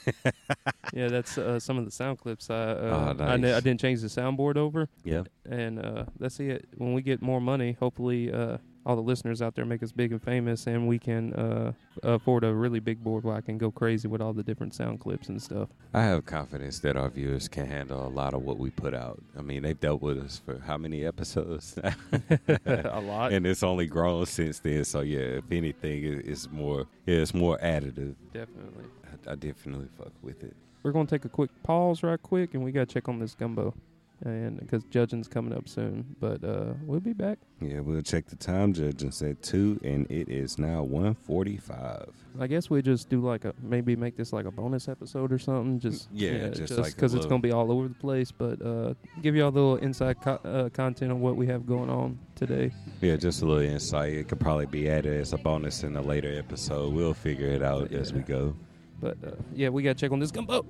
Yeah, 0.92 1.08
that's 1.08 1.36
uh, 1.36 1.58
some 1.58 1.78
of 1.78 1.84
the 1.84 1.90
sound 1.90 2.18
clips. 2.18 2.48
I 2.48 2.54
uh, 2.54 3.14
Oh, 3.18 3.24
I, 3.24 3.36
nice. 3.36 3.54
I 3.56 3.60
didn't 3.60 3.80
change 3.80 4.00
the 4.02 4.06
soundboard 4.06 4.56
over, 4.56 4.88
yeah. 5.02 5.24
and 5.44 5.80
uh, 5.84 6.04
that's 6.18 6.38
it. 6.38 6.68
When 6.76 6.92
we 6.92 7.02
get 7.02 7.20
more 7.20 7.40
money, 7.40 7.72
hopefully, 7.72 8.32
uh, 8.32 8.58
all 8.86 8.94
the 8.94 9.02
listeners 9.02 9.42
out 9.42 9.56
there 9.56 9.64
make 9.64 9.82
us 9.82 9.90
big 9.90 10.12
and 10.12 10.22
famous, 10.22 10.68
and 10.68 10.86
we 10.86 10.98
can 10.98 11.34
uh, 11.34 11.72
afford 12.04 12.44
a 12.44 12.54
really 12.54 12.78
big 12.78 13.02
board 13.02 13.24
where 13.24 13.34
I 13.34 13.40
can 13.40 13.58
go 13.58 13.72
crazy 13.72 14.06
with 14.06 14.22
all 14.22 14.32
the 14.32 14.44
different 14.44 14.74
sound 14.74 15.00
clips 15.00 15.28
and 15.28 15.42
stuff. 15.42 15.68
I 15.92 16.02
have 16.04 16.24
confidence 16.24 16.78
that 16.80 16.96
our 16.96 17.10
viewers 17.10 17.48
can 17.48 17.66
handle 17.66 18.06
a 18.06 18.08
lot 18.08 18.32
of 18.32 18.42
what 18.42 18.58
we 18.58 18.70
put 18.70 18.94
out. 18.94 19.20
I 19.36 19.42
mean, 19.42 19.64
they've 19.64 19.78
dealt 19.78 20.02
with 20.02 20.18
us 20.18 20.40
for 20.44 20.60
how 20.60 20.78
many 20.78 21.04
episodes? 21.04 21.76
a 21.82 23.00
lot, 23.02 23.32
and 23.32 23.44
it's 23.44 23.64
only 23.64 23.86
grown 23.86 24.24
since 24.26 24.60
then. 24.60 24.84
So 24.84 25.00
yeah, 25.00 25.18
if 25.18 25.44
anything, 25.50 26.22
it's 26.24 26.48
more. 26.50 26.86
Yeah, 27.06 27.16
it's 27.16 27.34
more 27.34 27.58
additive. 27.58 28.14
definitely. 28.32 28.84
I, 29.26 29.32
I 29.32 29.34
definitely 29.34 29.88
fuck 29.98 30.12
with 30.22 30.44
it. 30.44 30.54
We're 30.84 30.92
gonna 30.92 31.06
take 31.06 31.24
a 31.24 31.28
quick 31.28 31.50
pause, 31.64 32.04
right 32.04 32.22
quick, 32.22 32.54
and 32.54 32.62
we 32.62 32.70
gotta 32.70 32.86
check 32.86 33.08
on 33.08 33.18
this 33.18 33.34
gumbo, 33.34 33.74
and 34.24 34.58
because 34.58 34.82
judging's 34.84 35.28
coming 35.28 35.52
up 35.52 35.68
soon. 35.68 36.04
But 36.20 36.42
uh, 36.42 36.74
we'll 36.82 37.00
be 37.00 37.12
back. 37.12 37.38
Yeah, 37.60 37.80
we'll 37.80 38.02
check 38.02 38.26
the 38.26 38.36
time. 38.36 38.72
Judging 38.72 39.10
said 39.10 39.42
two, 39.42 39.78
and 39.84 40.10
it 40.10 40.28
is 40.28 40.58
now 40.58 40.82
one 40.82 41.14
forty-five. 41.14 42.08
I 42.38 42.46
guess 42.46 42.68
we 42.68 42.82
just 42.82 43.08
do 43.08 43.20
like 43.20 43.44
a 43.44 43.54
maybe 43.62 43.96
make 43.96 44.16
this 44.16 44.32
like 44.32 44.46
a 44.46 44.50
bonus 44.50 44.88
episode 44.88 45.32
or 45.32 45.38
something. 45.38 45.78
Just 45.78 46.08
Yeah, 46.12 46.48
just 46.50 46.72
like 46.78 46.94
because 46.94 47.14
it's 47.14 47.26
gonna 47.26 47.40
be 47.40 47.52
all 47.52 47.70
over 47.72 47.88
the 47.88 47.94
place. 47.94 48.32
But 48.32 48.60
uh, 48.62 48.94
give 49.22 49.36
y'all 49.36 49.48
a 49.48 49.50
little 49.50 49.76
inside 49.76 50.20
co- 50.20 50.40
uh, 50.44 50.68
content 50.70 51.12
on 51.12 51.20
what 51.20 51.36
we 51.36 51.46
have 51.46 51.66
going 51.66 51.90
on 51.90 52.18
today. 52.34 52.72
Yeah, 53.00 53.16
just 53.16 53.42
a 53.42 53.46
little 53.46 53.62
insight. 53.62 54.12
It 54.14 54.28
could 54.28 54.40
probably 54.40 54.66
be 54.66 54.88
added 54.88 55.18
as 55.20 55.32
a 55.32 55.38
bonus 55.38 55.82
in 55.82 55.96
a 55.96 56.02
later 56.02 56.38
episode. 56.38 56.92
We'll 56.92 57.14
figure 57.14 57.48
it 57.48 57.62
out 57.62 57.92
as 57.92 58.12
we 58.12 58.20
go. 58.20 58.54
But 59.00 59.18
uh, 59.24 59.32
yeah, 59.54 59.68
we 59.68 59.82
gotta 59.82 59.94
check 59.98 60.10
on 60.12 60.18
this 60.18 60.30
gumbo. 60.30 60.64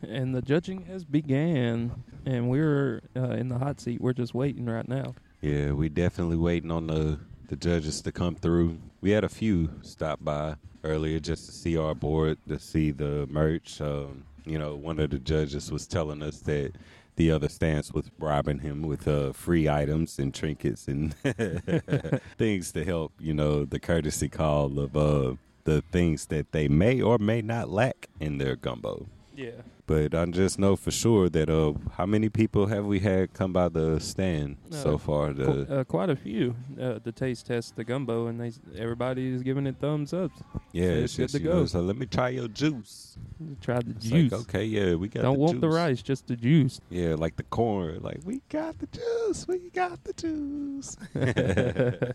And 0.00 0.34
the 0.34 0.42
judging 0.42 0.86
has 0.86 1.04
began, 1.04 1.92
and 2.26 2.48
we're 2.48 3.02
uh, 3.16 3.30
in 3.30 3.48
the 3.48 3.58
hot 3.58 3.80
seat. 3.80 4.00
We're 4.00 4.12
just 4.12 4.34
waiting 4.34 4.66
right 4.66 4.88
now. 4.88 5.14
Yeah, 5.40 5.72
we 5.72 5.88
definitely 5.88 6.36
waiting 6.36 6.70
on 6.70 6.86
the 6.86 7.18
the 7.48 7.56
judges 7.56 8.00
to 8.00 8.12
come 8.12 8.34
through. 8.34 8.78
We 9.02 9.10
had 9.10 9.24
a 9.24 9.28
few 9.28 9.68
stop 9.82 10.24
by 10.24 10.56
earlier 10.84 11.20
just 11.20 11.46
to 11.46 11.52
see 11.52 11.76
our 11.76 11.94
board, 11.94 12.38
to 12.48 12.58
see 12.58 12.90
the 12.90 13.26
merch. 13.30 13.80
Um, 13.80 14.24
you 14.44 14.58
know, 14.58 14.74
one 14.74 14.98
of 14.98 15.10
the 15.10 15.18
judges 15.18 15.70
was 15.70 15.86
telling 15.86 16.22
us 16.22 16.40
that 16.40 16.72
the 17.16 17.30
other 17.30 17.48
stance 17.48 17.92
was 17.92 18.08
bribing 18.08 18.60
him 18.60 18.82
with 18.82 19.06
uh, 19.06 19.32
free 19.32 19.68
items 19.68 20.18
and 20.18 20.32
trinkets 20.32 20.88
and 20.88 21.14
things 22.38 22.72
to 22.72 22.84
help. 22.84 23.12
You 23.20 23.34
know, 23.34 23.64
the 23.64 23.78
courtesy 23.78 24.28
call 24.28 24.78
of 24.78 24.96
uh, 24.96 25.34
the 25.64 25.82
things 25.92 26.26
that 26.26 26.52
they 26.52 26.68
may 26.68 27.00
or 27.00 27.18
may 27.18 27.42
not 27.42 27.68
lack 27.68 28.08
in 28.18 28.38
their 28.38 28.56
gumbo. 28.56 29.06
Yeah. 29.42 29.50
But 29.86 30.14
I 30.14 30.24
just 30.26 30.58
know 30.58 30.76
for 30.76 30.90
sure 30.92 31.28
that 31.28 31.50
uh, 31.50 31.72
how 31.96 32.06
many 32.06 32.28
people 32.28 32.66
have 32.66 32.86
we 32.86 33.00
had 33.00 33.32
come 33.34 33.52
by 33.52 33.68
the 33.68 33.98
stand 34.00 34.56
Uh, 34.70 34.76
so 34.76 34.96
far? 34.98 35.34
Qu- 35.34 35.66
uh, 35.68 35.84
quite 35.84 36.08
a 36.08 36.16
few 36.16 36.54
uh, 36.80 37.00
to 37.00 37.10
taste 37.12 37.46
test 37.46 37.74
the 37.76 37.84
gumbo, 37.84 38.28
and 38.28 38.40
they 38.40 38.52
everybody 38.78 39.28
is 39.34 39.42
giving 39.42 39.66
it 39.66 39.76
thumbs 39.80 40.12
up. 40.14 40.30
yeah, 40.72 40.86
so 40.86 40.92
it's 40.92 41.18
it's 41.18 41.18
good 41.18 41.28
to 41.32 41.38
you 41.40 41.48
know, 41.50 41.60
go. 41.60 41.66
so 41.66 41.80
let 41.80 41.96
me 41.96 42.06
try 42.06 42.28
your 42.30 42.48
juice. 42.48 43.18
Try 43.60 43.80
the 43.80 43.90
It's 43.90 44.06
juice. 44.08 44.32
like, 44.32 44.40
okay, 44.42 44.64
yeah, 44.64 44.94
we 44.94 45.08
got 45.08 45.22
Don't 45.22 45.34
the 45.34 45.40
want 45.40 45.60
the 45.60 45.68
rice, 45.68 46.00
just 46.00 46.26
the 46.28 46.36
juice. 46.36 46.80
Yeah, 46.88 47.16
like 47.16 47.34
the 47.36 47.42
corn. 47.42 48.00
Like 48.02 48.20
we 48.24 48.40
got 48.48 48.78
the 48.78 48.86
juice. 48.86 49.46
We 49.48 49.68
got 49.70 50.04
the 50.04 50.12
juice. 50.12 50.96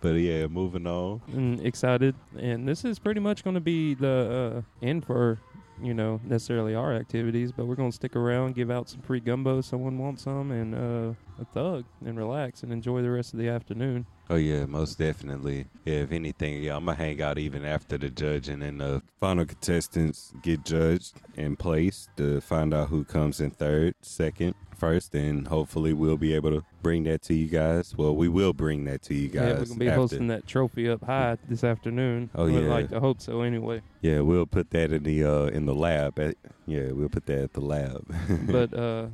but 0.00 0.14
yeah, 0.14 0.46
moving 0.48 0.86
on. 0.86 1.20
and 1.32 1.60
excited. 1.64 2.14
And 2.38 2.66
this 2.66 2.84
is 2.84 2.98
pretty 2.98 3.20
much 3.20 3.44
going 3.44 3.54
to 3.54 3.60
be 3.60 3.94
the 3.94 4.62
uh, 4.82 4.86
end 4.86 5.04
for, 5.04 5.38
you 5.82 5.94
know, 5.94 6.20
necessarily 6.24 6.74
our 6.74 6.94
activities, 6.94 7.52
but 7.52 7.66
we're 7.66 7.74
going 7.74 7.90
to 7.90 7.94
stick 7.94 8.16
around, 8.16 8.54
give 8.54 8.70
out 8.70 8.88
some 8.88 9.00
free 9.02 9.20
gumbo 9.20 9.60
someone 9.60 9.98
wants 9.98 10.22
some, 10.22 10.50
and 10.50 10.74
uh, 10.74 11.14
a 11.40 11.44
thug, 11.52 11.84
and 12.04 12.16
relax 12.16 12.62
and 12.62 12.72
enjoy 12.72 13.02
the 13.02 13.10
rest 13.10 13.32
of 13.32 13.38
the 13.38 13.48
afternoon. 13.48 14.06
Oh 14.30 14.36
yeah, 14.36 14.64
most 14.64 14.96
definitely. 14.96 15.66
Yeah, 15.84 16.02
if 16.02 16.12
anything, 16.12 16.62
yeah, 16.62 16.76
I'm 16.76 16.84
gonna 16.84 16.96
hang 16.96 17.20
out 17.20 17.36
even 17.36 17.64
after 17.64 17.98
the 17.98 18.10
judging 18.10 18.62
and 18.62 18.62
then 18.62 18.78
the 18.78 19.02
final 19.18 19.44
contestants 19.44 20.32
get 20.40 20.64
judged 20.64 21.20
and 21.36 21.58
placed 21.58 22.10
to 22.16 22.40
find 22.40 22.72
out 22.72 22.90
who 22.90 23.02
comes 23.02 23.40
in 23.40 23.50
third, 23.50 23.96
second, 24.02 24.54
first, 24.78 25.16
and 25.16 25.48
hopefully 25.48 25.92
we'll 25.92 26.16
be 26.16 26.32
able 26.34 26.50
to 26.50 26.64
bring 26.80 27.02
that 27.04 27.22
to 27.22 27.34
you 27.34 27.48
guys. 27.48 27.96
Well, 27.96 28.14
we 28.14 28.28
will 28.28 28.52
bring 28.52 28.84
that 28.84 29.02
to 29.02 29.14
you 29.14 29.28
guys. 29.28 29.42
yeah, 29.42 29.58
we're 29.58 29.64
to 29.64 29.74
be 29.74 29.88
after. 29.88 30.00
hosting 30.00 30.26
that 30.28 30.46
trophy 30.46 30.88
up 30.88 31.02
high 31.04 31.36
this 31.48 31.64
afternoon. 31.64 32.30
Oh, 32.36 32.46
yeah. 32.46 32.60
like 32.68 32.90
to 32.90 33.00
hope 33.00 33.20
so 33.20 33.42
anyway. 33.42 33.82
Yeah, 34.00 34.20
we'll 34.20 34.46
put 34.46 34.70
that 34.70 34.92
in 34.92 35.02
the 35.02 35.24
uh 35.24 35.46
in 35.46 35.66
the 35.66 35.74
lab. 35.74 36.20
At, 36.20 36.36
yeah, 36.66 36.92
we'll 36.92 37.08
put 37.08 37.26
that 37.26 37.38
at 37.40 37.52
the 37.52 37.60
lab. 37.60 38.06
but 38.46 38.72
uh, 38.72 39.06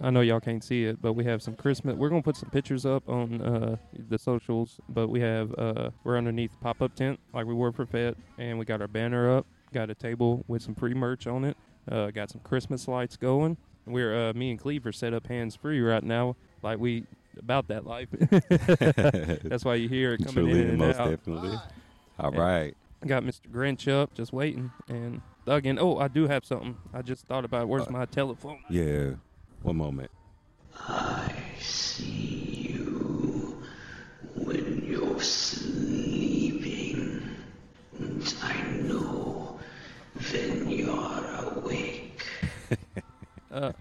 I 0.00 0.10
know 0.10 0.20
y'all 0.20 0.40
can't 0.40 0.62
see 0.62 0.84
it, 0.84 1.00
but 1.00 1.14
we 1.14 1.24
have 1.24 1.42
some 1.42 1.54
Christmas. 1.56 1.96
We're 1.96 2.08
gonna 2.10 2.22
put 2.22 2.36
some 2.36 2.50
pictures 2.50 2.84
up 2.84 3.08
on 3.08 3.40
uh, 3.40 3.76
the 4.08 4.18
socials. 4.18 4.78
But 4.88 5.08
we 5.08 5.20
have 5.20 5.54
uh, 5.58 5.90
we're 6.04 6.18
underneath 6.18 6.52
pop 6.60 6.82
up 6.82 6.94
tent 6.94 7.18
like 7.32 7.46
we 7.46 7.54
were 7.54 7.72
for 7.72 7.86
Fed, 7.86 8.16
and 8.38 8.58
we 8.58 8.64
got 8.64 8.80
our 8.80 8.88
banner 8.88 9.36
up. 9.36 9.46
Got 9.72 9.90
a 9.90 9.94
table 9.94 10.44
with 10.48 10.62
some 10.62 10.74
free 10.74 10.94
merch 10.94 11.26
on 11.26 11.44
it. 11.44 11.56
Uh, 11.90 12.10
got 12.10 12.30
some 12.30 12.40
Christmas 12.42 12.86
lights 12.88 13.16
going. 13.16 13.56
We're 13.86 14.28
uh, 14.30 14.32
me 14.34 14.50
and 14.50 14.58
Cleve 14.58 14.84
are 14.86 14.92
set 14.92 15.14
up 15.14 15.26
hands 15.28 15.54
free 15.56 15.80
right 15.80 16.02
now, 16.02 16.36
like 16.62 16.78
we 16.78 17.04
about 17.38 17.68
that 17.68 17.86
life. 17.86 18.08
That's 19.44 19.64
why 19.64 19.76
you 19.76 19.88
hear 19.88 20.14
it 20.14 20.18
coming 20.24 20.44
Truly, 20.44 20.62
in 20.62 20.68
and 20.70 20.78
most 20.78 20.98
out. 20.98 21.10
definitely. 21.10 21.58
All 22.18 22.32
Yeah. 22.34 22.40
right. 22.40 22.76
Got 23.06 23.22
Mr. 23.24 23.42
Grinch 23.52 23.90
up, 23.92 24.14
just 24.14 24.32
waiting, 24.32 24.72
and 24.88 25.20
thugging. 25.46 25.78
Oh, 25.80 25.98
I 25.98 26.08
do 26.08 26.26
have 26.26 26.44
something. 26.44 26.76
I 26.92 27.02
just 27.02 27.26
thought 27.26 27.44
about. 27.44 27.62
it. 27.62 27.68
Where's 27.68 27.86
Uh, 27.86 27.90
my 27.92 28.04
telephone? 28.06 28.58
Yeah. 28.70 29.10
One 29.62 29.76
moment. 29.76 30.10
I 30.78 31.32
see 31.60 32.72
you 32.74 33.62
when 34.34 34.84
you're 34.84 35.20
sleeping, 35.20 37.22
and 37.98 38.34
I 38.42 38.62
know 38.82 39.58
when 40.30 40.68
you're 40.68 41.56
awake. 41.56 42.22
Uh, 43.48 43.72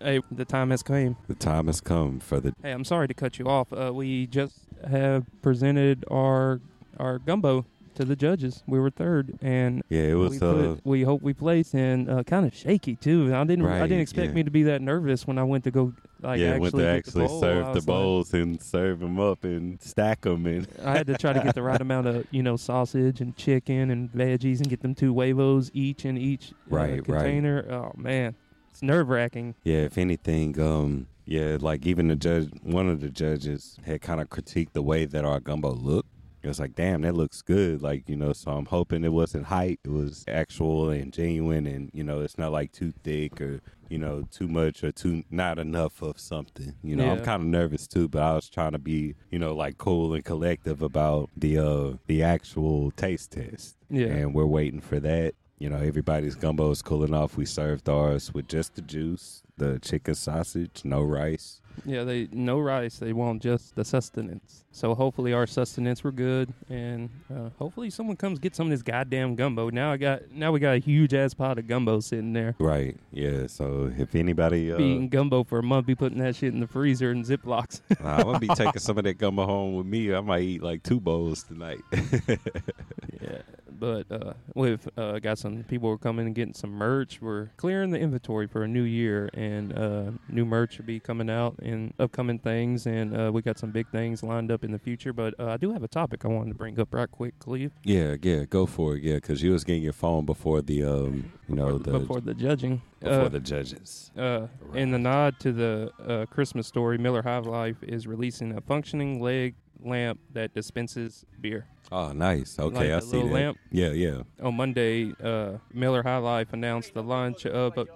hey, 0.00 0.18
the 0.30 0.46
time 0.46 0.70
has 0.70 0.82
come. 0.82 1.14
The 1.28 1.34
time 1.34 1.66
has 1.66 1.82
come 1.82 2.20
for 2.20 2.40
the 2.40 2.54
Hey, 2.62 2.70
I'm 2.72 2.86
sorry 2.86 3.06
to 3.06 3.12
cut 3.12 3.38
you 3.38 3.46
off. 3.46 3.70
Uh, 3.70 3.92
we 3.92 4.26
just 4.26 4.60
have 4.88 5.26
presented 5.42 6.06
our 6.10 6.62
our 6.98 7.18
gumbo 7.18 7.66
to 7.96 8.04
the 8.04 8.16
judges. 8.16 8.62
We 8.66 8.78
were 8.78 8.90
third, 8.90 9.38
and 9.42 9.82
yeah. 9.88 10.02
It 10.02 10.14
was 10.14 10.32
we, 10.32 10.46
uh 10.46 10.52
put, 10.74 10.80
we 10.84 11.02
hope 11.02 11.22
we 11.22 11.32
place 11.34 11.74
and 11.74 12.08
uh, 12.10 12.22
kind 12.24 12.46
of 12.46 12.54
shaky 12.54 12.96
too. 12.96 13.34
I 13.34 13.44
didn't 13.44 13.66
I 13.66 13.82
didn't 13.82 14.00
expect 14.00 14.28
yeah. 14.28 14.34
me 14.34 14.42
to 14.44 14.50
be 14.50 14.62
that 14.64 14.82
nervous 14.82 15.26
when 15.26 15.38
I 15.38 15.44
went 15.44 15.64
to 15.64 15.70
go 15.70 15.92
like 16.20 16.38
yeah, 16.38 16.50
actually 16.50 16.60
went 16.60 16.74
to 16.76 16.86
actually 16.86 17.26
the 17.26 17.40
serve 17.40 17.64
the 17.66 17.72
was 17.72 17.76
like- 17.78 17.86
bowls 17.86 18.34
and 18.34 18.62
serve 18.62 19.00
them 19.00 19.18
up 19.18 19.42
and 19.44 19.80
stack 19.82 20.20
them 20.20 20.46
and 20.46 20.68
I 20.84 20.92
had 20.96 21.06
to 21.08 21.18
try 21.18 21.32
to 21.32 21.40
get 21.40 21.54
the 21.56 21.62
right 21.62 21.80
amount 21.86 22.06
of 22.06 22.26
you 22.30 22.42
know 22.44 22.56
sausage 22.56 23.20
and 23.20 23.36
chicken 23.36 23.90
and 23.90 24.12
veggies 24.12 24.58
and 24.58 24.68
get 24.68 24.82
them 24.82 24.94
two 24.94 25.12
huevos 25.12 25.70
each 25.74 26.04
in 26.04 26.16
each 26.16 26.52
uh, 26.52 26.76
Right, 26.76 26.90
right. 26.92 27.04
container. 27.06 27.66
Oh 27.70 27.92
man, 27.96 28.34
it's 28.70 28.82
nerve 28.82 29.08
wracking. 29.08 29.54
yeah. 29.64 29.78
If 29.78 29.98
anything, 29.98 30.58
um, 30.60 31.08
yeah, 31.24 31.56
like 31.60 31.86
even 31.86 32.08
the 32.08 32.16
judge, 32.16 32.50
one 32.62 32.88
of 32.88 33.00
the 33.00 33.08
judges 33.08 33.76
had 33.84 34.00
kind 34.00 34.20
of 34.20 34.28
critiqued 34.28 34.72
the 34.72 34.82
way 34.82 35.04
that 35.06 35.24
our 35.24 35.40
gumbo 35.40 35.72
looked. 35.72 36.08
It 36.42 36.48
was 36.48 36.58
like, 36.58 36.74
damn, 36.74 37.02
that 37.02 37.14
looks 37.14 37.40
good. 37.40 37.82
Like, 37.82 38.08
you 38.08 38.16
know, 38.16 38.32
so 38.32 38.50
I'm 38.50 38.66
hoping 38.66 39.04
it 39.04 39.12
wasn't 39.12 39.46
hype. 39.46 39.80
It 39.84 39.90
was 39.90 40.24
actual 40.26 40.90
and 40.90 41.12
genuine 41.12 41.66
and, 41.66 41.90
you 41.94 42.02
know, 42.02 42.20
it's 42.20 42.36
not 42.36 42.50
like 42.50 42.72
too 42.72 42.92
thick 43.04 43.40
or, 43.40 43.60
you 43.88 43.98
know, 43.98 44.24
too 44.30 44.48
much 44.48 44.82
or 44.82 44.90
too 44.90 45.22
not 45.30 45.58
enough 45.58 46.02
of 46.02 46.18
something. 46.18 46.74
You 46.82 46.96
know, 46.96 47.10
I'm 47.10 47.22
kind 47.22 47.42
of 47.42 47.48
nervous 47.48 47.86
too, 47.86 48.08
but 48.08 48.22
I 48.22 48.34
was 48.34 48.48
trying 48.48 48.72
to 48.72 48.78
be, 48.78 49.14
you 49.30 49.38
know, 49.38 49.54
like 49.54 49.78
cool 49.78 50.14
and 50.14 50.24
collective 50.24 50.82
about 50.82 51.30
the 51.36 51.58
uh 51.58 51.96
the 52.06 52.24
actual 52.24 52.90
taste 52.92 53.32
test. 53.32 53.76
Yeah. 53.88 54.06
And 54.06 54.34
we're 54.34 54.46
waiting 54.46 54.80
for 54.80 54.98
that. 54.98 55.34
You 55.58 55.68
know, 55.68 55.76
everybody's 55.78 56.34
gumbo 56.34 56.72
is 56.72 56.82
cooling 56.82 57.14
off. 57.14 57.36
We 57.36 57.46
served 57.46 57.88
ours 57.88 58.34
with 58.34 58.48
just 58.48 58.74
the 58.74 58.82
juice, 58.82 59.44
the 59.58 59.78
chicken 59.78 60.16
sausage, 60.16 60.80
no 60.82 61.02
rice. 61.02 61.60
Yeah, 61.84 62.04
they 62.04 62.28
no 62.32 62.58
rice. 62.58 62.98
They 62.98 63.12
want 63.12 63.42
just 63.42 63.74
the 63.74 63.84
sustenance. 63.84 64.64
So 64.70 64.94
hopefully 64.94 65.32
our 65.32 65.46
sustenance 65.46 66.02
were 66.02 66.12
good, 66.12 66.52
and 66.70 67.10
uh, 67.34 67.50
hopefully 67.58 67.90
someone 67.90 68.16
comes 68.16 68.38
get 68.38 68.56
some 68.56 68.66
of 68.66 68.70
this 68.70 68.82
goddamn 68.82 69.34
gumbo. 69.34 69.68
Now 69.70 69.92
I 69.92 69.96
got 69.96 70.30
now 70.32 70.52
we 70.52 70.60
got 70.60 70.76
a 70.76 70.78
huge 70.78 71.12
ass 71.14 71.34
pot 71.34 71.58
of 71.58 71.66
gumbo 71.66 72.00
sitting 72.00 72.32
there. 72.32 72.54
Right. 72.58 72.96
Yeah. 73.12 73.46
So 73.48 73.92
if 73.96 74.14
anybody, 74.14 74.72
uh, 74.72 74.78
Be 74.78 74.84
eating 74.84 75.08
gumbo 75.08 75.44
for 75.44 75.58
a 75.58 75.62
month, 75.62 75.86
be 75.86 75.94
putting 75.94 76.18
that 76.18 76.36
shit 76.36 76.54
in 76.54 76.60
the 76.60 76.66
freezer 76.66 77.10
in 77.10 77.22
Ziplocs. 77.24 77.80
Nah, 78.02 78.16
I'm 78.16 78.22
gonna 78.24 78.38
be 78.40 78.48
taking 78.48 78.80
some 78.80 78.98
of 78.98 79.04
that 79.04 79.18
gumbo 79.18 79.46
home 79.46 79.74
with 79.74 79.86
me. 79.86 80.12
I 80.12 80.20
might 80.20 80.42
eat 80.42 80.62
like 80.62 80.82
two 80.82 80.98
bowls 80.98 81.44
tonight. 81.44 81.78
yeah, 81.92 83.42
but 83.82 84.06
uh, 84.12 84.32
we've 84.54 84.88
uh, 84.96 85.18
got 85.18 85.38
some 85.38 85.64
people 85.64 85.88
who 85.88 85.94
are 85.94 85.98
coming 85.98 86.26
and 86.26 86.36
getting 86.36 86.54
some 86.54 86.70
merch. 86.70 87.20
We're 87.20 87.48
clearing 87.56 87.90
the 87.90 87.98
inventory 87.98 88.46
for 88.46 88.62
a 88.62 88.68
new 88.68 88.84
year, 88.84 89.28
and 89.34 89.76
uh, 89.76 90.10
new 90.28 90.44
merch 90.44 90.78
will 90.78 90.84
be 90.84 91.00
coming 91.00 91.28
out 91.28 91.56
in 91.60 91.92
upcoming 91.98 92.38
things, 92.38 92.86
and 92.86 93.16
uh, 93.16 93.32
we 93.32 93.42
got 93.42 93.58
some 93.58 93.72
big 93.72 93.88
things 93.90 94.22
lined 94.22 94.52
up 94.52 94.62
in 94.62 94.70
the 94.70 94.78
future. 94.78 95.12
But 95.12 95.34
uh, 95.40 95.48
I 95.48 95.56
do 95.56 95.72
have 95.72 95.82
a 95.82 95.88
topic 95.88 96.24
I 96.24 96.28
wanted 96.28 96.50
to 96.50 96.54
bring 96.54 96.78
up 96.78 96.94
right 96.94 97.10
quick, 97.10 97.36
Cleve. 97.40 97.72
yeah, 97.82 98.14
yeah, 98.22 98.44
go 98.44 98.66
for 98.66 98.94
it. 98.94 99.02
Yeah, 99.02 99.16
because 99.16 99.42
you 99.42 99.50
was 99.50 99.64
getting 99.64 99.82
your 99.82 99.92
phone 99.92 100.26
before 100.26 100.62
the, 100.62 100.84
um, 100.84 101.32
you 101.48 101.56
know, 101.56 101.76
the 101.76 101.90
before 101.90 102.20
the 102.20 102.34
judging. 102.34 102.82
before 103.00 103.22
Uh, 103.24 103.28
the 103.30 103.40
judges. 103.40 104.12
Uh, 104.16 104.46
in 104.74 104.92
the 104.92 104.98
nod 104.98 105.40
to 105.40 105.50
the 105.52 105.90
uh, 106.06 106.26
Christmas 106.26 106.68
story, 106.68 106.98
Miller 106.98 107.22
High 107.22 107.38
Life 107.38 107.82
is 107.82 108.06
releasing 108.06 108.56
a 108.56 108.60
functioning 108.60 109.20
leg 109.20 109.56
lamp 109.84 110.20
that 110.32 110.54
dispenses 110.54 111.24
beer. 111.40 111.66
Oh, 111.90 112.12
nice. 112.12 112.58
Okay, 112.58 112.74
like 112.76 112.90
I 112.90 112.96
a 112.96 113.00
see 113.02 113.16
little 113.16 113.28
that. 113.28 113.34
lamp. 113.34 113.58
Yeah, 113.70 113.90
yeah. 113.90 114.22
On 114.42 114.54
Monday, 114.56 115.12
uh, 115.22 115.58
Miller 115.72 116.02
High 116.02 116.16
Life 116.18 116.52
announced 116.52 116.94
the 116.94 117.02
launch 117.02 117.44
of 117.46 117.76
a. 117.76 117.86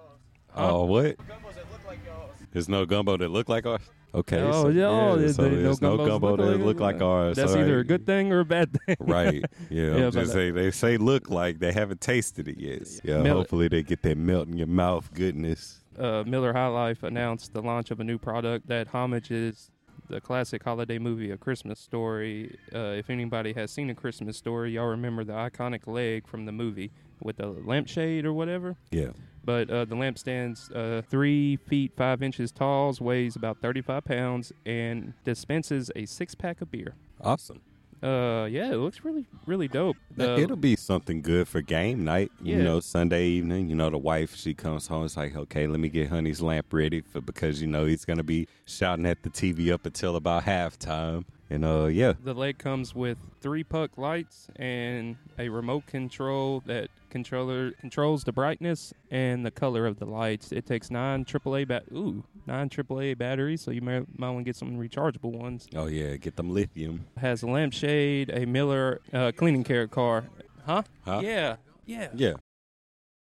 Oh, 0.54 0.84
what? 0.84 1.16
There's 2.52 2.68
no 2.68 2.86
gumbo 2.86 3.16
that 3.16 3.28
look 3.30 3.48
like 3.48 3.66
ours. 3.66 3.80
Okay. 4.14 4.38
oh, 4.40 4.62
so, 4.62 4.68
yeah, 4.70 4.86
oh, 4.86 5.26
so 5.28 5.42
there- 5.42 5.56
there's 5.62 5.82
no 5.82 5.98
gumbos 5.98 6.06
gumbo 6.06 6.36
that 6.36 6.58
look 6.64 6.80
like 6.80 7.02
ours. 7.02 7.36
That's 7.36 7.52
All 7.52 7.58
either 7.58 7.74
right. 7.76 7.80
a 7.80 7.84
good 7.84 8.06
thing 8.06 8.32
or 8.32 8.40
a 8.40 8.44
bad 8.46 8.70
thing. 8.86 8.96
Right. 9.00 9.44
Yeah. 9.68 9.96
Yeah, 9.96 10.06
I'm 10.06 10.12
just 10.12 10.30
uh, 10.30 10.32
saying 10.34 10.54
they 10.54 10.70
say 10.70 10.96
look 10.96 11.28
like 11.28 11.58
they 11.58 11.72
haven't 11.72 12.00
tasted 12.00 12.48
it 12.48 12.58
yet. 12.58 12.88
Yeah. 13.04 13.20
Mel- 13.22 13.36
hopefully 13.38 13.68
they 13.68 13.82
get 13.82 14.02
that 14.02 14.16
melt 14.16 14.48
in 14.48 14.56
your 14.56 14.68
mouth 14.68 15.12
goodness. 15.12 15.80
uh, 15.98 16.24
Miller 16.26 16.54
High 16.54 16.68
Life 16.68 17.02
announced 17.02 17.52
the 17.52 17.60
launch 17.60 17.90
of 17.90 18.00
a 18.00 18.04
new 18.04 18.16
product 18.16 18.68
that 18.68 18.88
homages 18.88 19.70
the 20.08 20.20
classic 20.20 20.62
holiday 20.62 20.98
movie, 20.98 21.30
A 21.30 21.36
Christmas 21.36 21.78
Story. 21.78 22.58
Uh, 22.74 22.94
if 22.96 23.10
anybody 23.10 23.52
has 23.54 23.70
seen 23.70 23.90
A 23.90 23.94
Christmas 23.94 24.36
Story, 24.36 24.72
y'all 24.72 24.86
remember 24.86 25.24
the 25.24 25.32
iconic 25.32 25.86
leg 25.86 26.26
from 26.26 26.46
the 26.46 26.52
movie 26.52 26.90
with 27.22 27.36
the 27.36 27.46
lampshade 27.46 28.24
or 28.24 28.32
whatever. 28.32 28.76
Yeah. 28.90 29.10
But 29.44 29.70
uh, 29.70 29.84
the 29.84 29.94
lamp 29.94 30.18
stands 30.18 30.70
uh, 30.72 31.02
three 31.08 31.56
feet 31.56 31.92
five 31.96 32.22
inches 32.22 32.50
tall, 32.50 32.94
weighs 33.00 33.36
about 33.36 33.58
35 33.62 34.04
pounds, 34.04 34.52
and 34.64 35.14
dispenses 35.24 35.90
a 35.94 36.06
six 36.06 36.34
pack 36.34 36.60
of 36.60 36.70
beer. 36.70 36.94
Awesome. 37.20 37.60
Uh, 38.02 38.46
yeah, 38.50 38.70
it 38.72 38.76
looks 38.76 39.04
really, 39.04 39.26
really 39.46 39.68
dope. 39.68 39.96
Uh, 40.18 40.36
It'll 40.38 40.56
be 40.56 40.76
something 40.76 41.22
good 41.22 41.48
for 41.48 41.60
game 41.62 42.04
night. 42.04 42.30
You 42.42 42.56
Yeah. 42.58 42.62
know, 42.64 42.80
Sunday 42.80 43.26
evening. 43.28 43.68
You 43.68 43.74
know, 43.76 43.90
the 43.90 43.98
wife 43.98 44.36
she 44.36 44.54
comes 44.54 44.86
home. 44.88 45.04
It's 45.06 45.16
like, 45.16 45.34
okay, 45.34 45.66
let 45.66 45.80
me 45.80 45.88
get 45.88 46.08
Honey's 46.10 46.40
lamp 46.40 46.72
ready 46.72 47.00
for 47.00 47.20
because 47.20 47.60
you 47.60 47.66
know 47.68 47.86
he's 47.86 48.04
gonna 48.04 48.22
be 48.22 48.46
shouting 48.66 49.06
at 49.06 49.22
the 49.22 49.30
TV 49.30 49.70
up 49.72 49.86
until 49.86 50.14
about 50.16 50.44
halftime. 50.44 51.24
And 51.48 51.64
uh, 51.64 51.86
yeah, 51.86 52.14
The 52.22 52.34
leg 52.34 52.58
comes 52.58 52.94
with 52.94 53.18
three 53.40 53.62
puck 53.64 53.96
lights 53.96 54.48
and 54.56 55.16
a 55.38 55.48
remote 55.48 55.86
control 55.86 56.62
that 56.66 56.90
controller 57.10 57.72
controls 57.72 58.24
the 58.24 58.32
brightness 58.32 58.92
and 59.10 59.44
the 59.44 59.50
color 59.50 59.86
of 59.86 59.98
the 59.98 60.06
lights. 60.06 60.52
It 60.52 60.66
takes 60.66 60.90
nine 60.90 61.24
AAA 61.24 61.68
bat 61.68 61.84
ooh 61.92 62.24
nine 62.46 62.68
AAA 62.68 63.18
batteries, 63.18 63.62
so 63.62 63.70
you 63.70 63.80
may 63.80 64.00
might 64.16 64.30
want 64.30 64.40
to 64.40 64.44
get 64.44 64.56
some 64.56 64.76
rechargeable 64.78 65.32
ones. 65.32 65.66
oh 65.74 65.86
yeah, 65.86 66.16
get 66.16 66.36
them 66.36 66.50
lithium. 66.50 67.06
Has 67.18 67.42
a 67.42 67.46
lampshade, 67.46 68.30
a 68.30 68.46
Miller 68.46 69.00
uh, 69.12 69.32
cleaning 69.36 69.64
care 69.64 69.86
car. 69.86 70.24
Huh? 70.64 70.82
Huh? 71.04 71.20
Yeah. 71.22 71.56
Yeah. 71.84 72.08
Yeah, 72.14 72.34